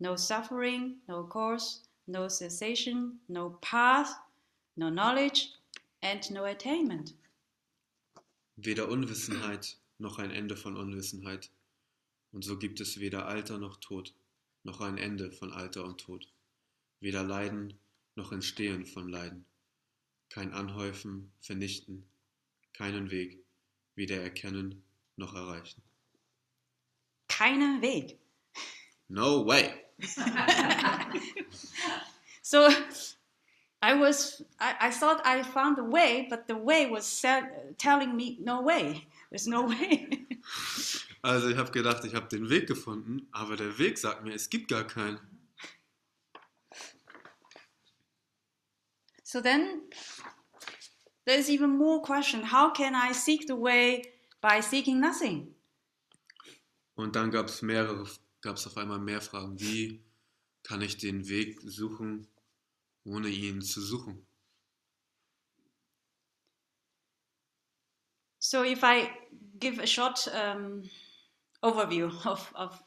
no 0.00 0.16
suffering, 0.16 0.96
no 1.08 1.22
cause, 1.24 1.80
no 2.06 2.28
cessation, 2.28 3.18
no 3.28 3.56
path, 3.62 4.12
no 4.76 4.90
knowledge, 4.90 5.52
and 6.02 6.30
no 6.30 6.44
attainment. 6.44 7.14
Weder 8.56 8.88
Unwissenheit 8.88 9.78
noch 9.98 10.18
ein 10.18 10.30
Ende 10.30 10.56
von 10.56 10.76
Unwissenheit. 10.76 11.50
Und 12.32 12.44
so 12.44 12.58
gibt 12.58 12.80
es 12.80 13.00
weder 13.00 13.26
Alter 13.26 13.56
noch 13.58 13.78
Tod, 13.80 14.12
noch 14.62 14.82
ein 14.82 14.98
Ende 14.98 15.32
von 15.32 15.52
Alter 15.52 15.84
und 15.84 15.98
Tod. 16.00 16.28
Weder 17.00 17.22
Leiden 17.22 17.74
noch 18.14 18.32
Entstehen 18.32 18.86
von 18.86 19.08
Leiden. 19.08 19.44
Kein 20.28 20.52
Anhäufen, 20.52 21.32
Vernichten, 21.40 22.04
keinen 22.72 23.10
Weg, 23.10 23.38
weder 23.94 24.20
erkennen 24.20 24.82
noch 25.16 25.34
erreichen. 25.34 25.82
Keinen 27.28 27.80
Weg. 27.82 28.18
No 29.08 29.46
way! 29.46 29.84
So 32.42 32.66
I 33.82 33.92
was, 33.92 34.42
I, 34.58 34.88
I 34.88 34.90
thought 34.90 35.20
I 35.22 35.42
found 35.42 35.78
a 35.78 35.84
way, 35.84 36.26
but 36.30 36.46
the 36.48 36.56
way 36.56 36.88
was 36.90 37.04
sa- 37.06 37.42
telling 37.76 38.16
me 38.16 38.38
no 38.40 38.62
way. 38.62 39.06
There's 39.30 39.46
no 39.46 39.64
way. 39.68 40.08
Also 41.20 41.48
ich 41.48 41.56
habe 41.58 41.70
gedacht, 41.72 42.04
ich 42.04 42.14
habe 42.14 42.28
den 42.28 42.48
Weg 42.48 42.68
gefunden, 42.68 43.26
aber 43.32 43.56
der 43.56 43.76
Weg 43.78 43.98
sagt 43.98 44.24
mir, 44.24 44.32
es 44.34 44.48
gibt 44.48 44.68
gar 44.68 44.84
keinen. 44.86 45.18
So 49.28 49.42
then 49.42 49.82
there's 51.26 51.50
even 51.50 51.76
more 51.76 52.00
question. 52.00 52.42
How 52.42 52.70
can 52.70 52.94
I 52.94 53.12
seek 53.12 53.46
the 53.46 53.56
way 53.56 54.04
by 54.40 54.60
seeking 54.60 55.00
nothing? 55.00 55.54
Und 56.96 57.14
dann 57.14 57.30
gab 57.30 57.48
es 57.48 57.60
mehrere, 57.60 58.06
gab 58.40 58.56
es 58.56 58.66
auf 58.66 58.78
einmal 58.78 58.98
mehr 58.98 59.20
Fragen. 59.20 59.60
Wie 59.60 60.02
kann 60.62 60.80
ich 60.80 60.96
den 60.96 61.28
Weg 61.28 61.60
suchen, 61.60 62.26
ohne 63.04 63.28
ihn 63.28 63.60
zu 63.60 63.82
suchen? 63.82 64.26
So 68.38 68.64
if 68.64 68.82
I 68.82 69.10
give 69.58 69.78
a 69.78 69.86
short 69.86 70.26
um, 70.28 70.88
overview 71.62 72.10
of, 72.24 72.50
of 72.54 72.82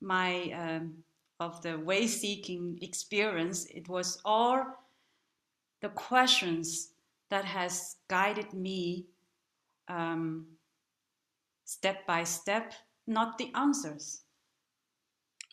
my 0.00 0.54
um, 0.54 1.04
of 1.38 1.60
the 1.60 1.76
way 1.76 2.06
seeking 2.06 2.78
experience, 2.80 3.66
it 3.66 3.90
was 3.90 4.22
all 4.24 4.81
the 5.82 5.88
questions 5.90 6.92
that 7.28 7.44
has 7.44 7.96
guided 8.08 8.52
me 8.52 9.06
um, 9.88 10.46
step 11.64 12.06
by 12.06 12.24
step, 12.24 12.72
not 13.06 13.38
the 13.38 13.52
answers. 13.54 14.24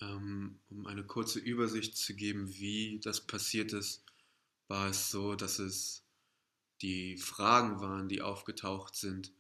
Ähm, 0.02 0.60
um 0.70 0.88
eine 0.88 1.04
kurze 1.04 1.40
Übersicht 1.40 1.98
zu 1.98 2.16
geben, 2.16 2.54
wie 2.54 3.00
das 3.04 3.26
passiert 3.26 3.74
ist, 3.74 4.06
war 4.70 4.88
es 4.90 5.12
so, 5.12 5.36
dass 5.36 5.60
es 5.60 6.06
die 6.82 7.18
Fragen 7.18 7.82
waren, 7.82 8.08
die 8.08 8.22
aufgetaucht 8.22 8.96
sind, 8.96 9.34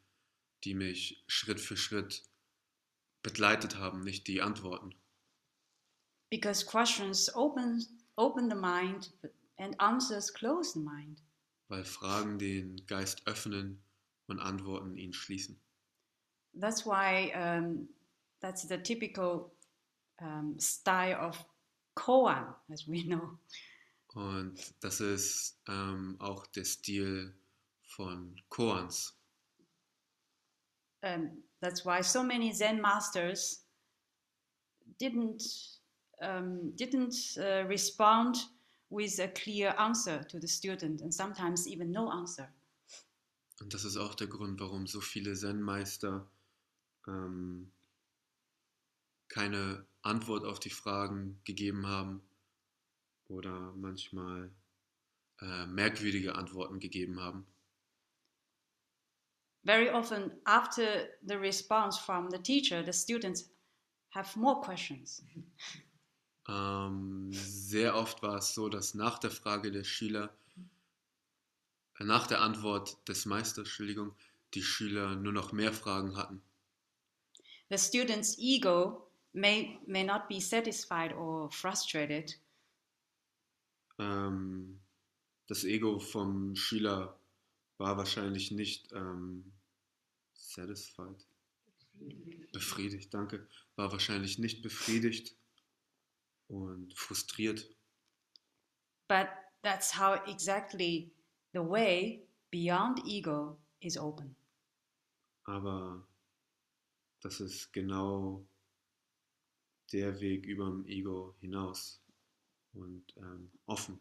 die 0.65 0.73
mich 0.73 1.23
Schritt 1.27 1.61
für 1.61 1.77
Schritt 1.77 2.23
begleitet 3.21 3.77
haben, 3.77 4.01
nicht 4.01 4.27
die 4.27 4.41
Antworten. 4.41 4.93
Because 6.29 6.65
questions 6.65 7.33
open 7.33 7.87
open 8.17 8.49
the 8.49 8.55
mind 8.55 9.11
and 9.59 9.75
answers 9.79 10.31
close 10.31 10.73
the 10.73 10.79
mind. 10.79 11.21
Weil 11.67 11.83
Fragen 11.83 12.39
den 12.39 12.85
Geist 12.87 13.27
öffnen 13.27 13.83
und 14.27 14.39
Antworten 14.39 14.95
ihn 14.97 15.13
schließen. 15.13 15.59
That's 16.53 16.85
why 16.85 17.31
um, 17.35 17.87
that's 18.41 18.67
the 18.67 18.77
typical 18.77 19.51
um, 20.21 20.57
style 20.59 21.15
of 21.15 21.45
koan, 21.95 22.55
as 22.71 22.87
we 22.87 23.03
know. 23.03 23.37
Und 24.15 24.73
das 24.79 24.99
ist 24.99 25.61
ähm, 25.67 26.15
auch 26.19 26.47
der 26.47 26.65
Stil 26.65 27.35
von 27.83 28.35
Koans. 28.49 29.15
Um, 31.03 31.43
that's 31.61 31.85
why 31.85 32.01
so 32.01 32.23
many 32.23 32.51
Zen 32.51 32.81
masters 32.81 33.63
didn't 34.99 35.77
um, 36.21 36.73
didn't 36.75 37.37
uh, 37.37 37.67
respond 37.67 38.37
with 38.89 39.19
a 39.19 39.27
clear 39.27 39.73
answer 39.77 40.23
to 40.23 40.39
the 40.39 40.47
student, 40.47 41.01
and 41.01 41.13
sometimes 41.13 41.67
even 41.67 41.91
no 41.91 42.09
answer. 42.09 42.49
Und 43.61 43.73
das 43.73 43.83
ist 43.83 43.97
auch 43.97 44.15
der 44.15 44.27
Grund, 44.27 44.59
warum 44.59 44.87
so 44.87 45.01
viele 45.01 45.33
Zen-Meister 45.35 46.29
ähm, 47.07 47.71
keine 49.27 49.85
Antwort 50.01 50.45
auf 50.45 50.59
die 50.59 50.69
Fragen 50.69 51.41
gegeben 51.43 51.85
haben 51.87 52.21
oder 53.27 53.73
manchmal 53.75 54.51
äh, 55.41 55.65
merkwürdige 55.67 56.35
Antworten 56.35 56.79
gegeben 56.79 57.19
haben. 57.19 57.45
Very 59.65 59.89
often, 59.89 60.31
after 60.45 61.09
the 61.21 61.35
response 61.35 61.99
from 61.99 62.31
the 62.31 62.39
teacher, 62.39 62.83
the 62.83 62.93
students 62.93 63.51
have 64.11 64.39
more 64.39 64.61
questions. 64.61 65.21
Ähm, 66.49 67.29
sehr 67.31 67.95
oft 67.95 68.23
war 68.23 68.37
es 68.37 68.53
so, 68.55 68.69
dass 68.69 68.95
nach 68.95 69.19
der 69.19 69.29
Frage 69.29 69.71
der 69.71 69.83
Schüler, 69.83 70.33
äh, 71.99 72.03
nach 72.03 72.25
der 72.25 72.41
Antwort 72.41 72.97
des 73.07 73.25
Meisters, 73.25 73.67
Entschuldigung, 73.67 74.15
die 74.55 74.63
Schüler 74.63 75.15
nur 75.15 75.33
noch 75.33 75.51
mehr 75.51 75.71
Fragen 75.71 76.17
hatten. 76.17 76.41
The 77.69 77.77
student's 77.77 78.39
ego 78.39 79.11
may, 79.33 79.77
may 79.85 80.03
not 80.03 80.27
be 80.27 80.41
satisfied 80.41 81.13
or 81.13 81.51
frustrated, 81.51 82.39
Ähm, 83.99 84.79
das 85.47 85.63
Ego 85.65 85.99
vom 85.99 86.55
Schüler 86.55 87.19
war 87.77 87.97
wahrscheinlich 87.97 88.51
nicht 88.51 88.91
ähm, 88.93 89.51
satisfied. 90.33 91.25
Befriedigt, 92.53 93.13
danke. 93.13 93.45
War 93.75 93.91
wahrscheinlich 93.91 94.39
nicht 94.39 94.61
befriedigt 94.61 95.35
und 96.49 96.93
frustriert. 96.97 97.65
but 99.09 99.29
that's 99.63 99.91
how 99.91 100.13
exactly 100.27 101.11
the 101.53 101.61
way 101.61 102.21
beyond 102.51 103.01
ego 103.05 103.57
is 103.81 103.97
open. 103.97 104.35
Aber 105.47 106.03
das 107.21 107.41
ist 107.41 107.73
genau 107.73 108.45
der 109.91 110.21
Weg 110.21 110.45
über 110.45 110.65
dem 110.65 110.85
Ego 110.85 111.35
hinaus 111.39 111.99
und 112.73 113.03
ähm, 113.17 113.49
offen. 113.65 113.99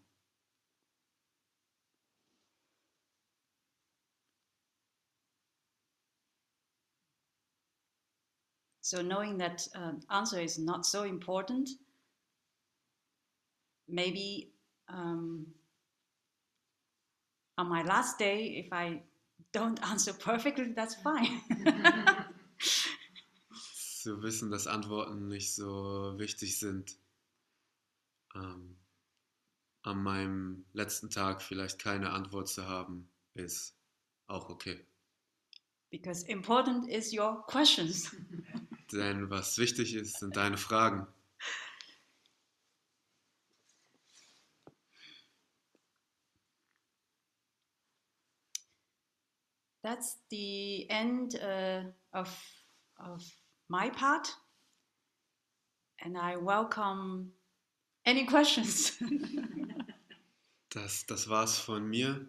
So 8.82 9.02
knowing 9.02 9.38
that 9.38 9.66
uh, 9.74 9.92
answer 10.08 10.40
is 10.40 10.58
not 10.58 10.86
so 10.86 11.04
important, 11.04 11.68
maybe 13.88 14.52
um, 14.88 15.46
on 17.56 17.68
my 17.68 17.82
last 17.82 18.18
day, 18.18 18.64
if 18.64 18.72
I 18.72 19.02
don't 19.52 19.82
answer 19.90 20.12
perfectly, 20.12 20.72
that's 20.74 20.94
fine. 20.96 21.40
Zu 23.52 24.22
wissen, 24.22 24.50
dass 24.50 24.66
Antworten 24.66 25.28
nicht 25.28 25.54
so 25.54 26.14
wichtig 26.18 26.58
sind. 26.58 26.96
Ähm, 28.34 28.76
an 29.82 30.02
meinem 30.02 30.64
letzten 30.72 31.10
Tag 31.10 31.42
vielleicht 31.42 31.78
keine 31.78 32.10
Antwort 32.10 32.48
zu 32.48 32.66
haben, 32.66 33.08
ist 33.34 33.74
auch 34.26 34.50
okay. 34.50 34.84
because 35.90 36.24
important 36.28 36.88
is 36.88 37.12
your 37.12 37.44
questions. 37.46 38.14
Denn 38.92 39.30
was 39.30 39.58
wichtig 39.58 39.94
ist, 39.94 40.18
sind 40.18 40.36
deine 40.36 40.56
Fragen. 40.56 41.06
That's 49.88 50.18
the 50.28 50.86
end 50.90 51.40
uh, 51.42 51.80
of, 52.12 52.28
of 53.00 53.24
my 53.70 53.88
part. 53.88 54.28
And 56.04 56.18
I 56.18 56.36
welcome 56.36 57.32
any 58.04 58.26
questions. 58.26 58.92
Das, 60.70 61.06
das 61.06 61.30
war's 61.30 61.58
von 61.58 61.88
mir 61.88 62.28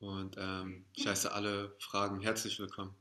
und 0.00 0.36
ähm, 0.38 0.84
ich 0.94 1.06
heiße 1.06 1.32
alle 1.32 1.74
Fragen 1.78 2.20
herzlich 2.20 2.58
willkommen. 2.58 2.94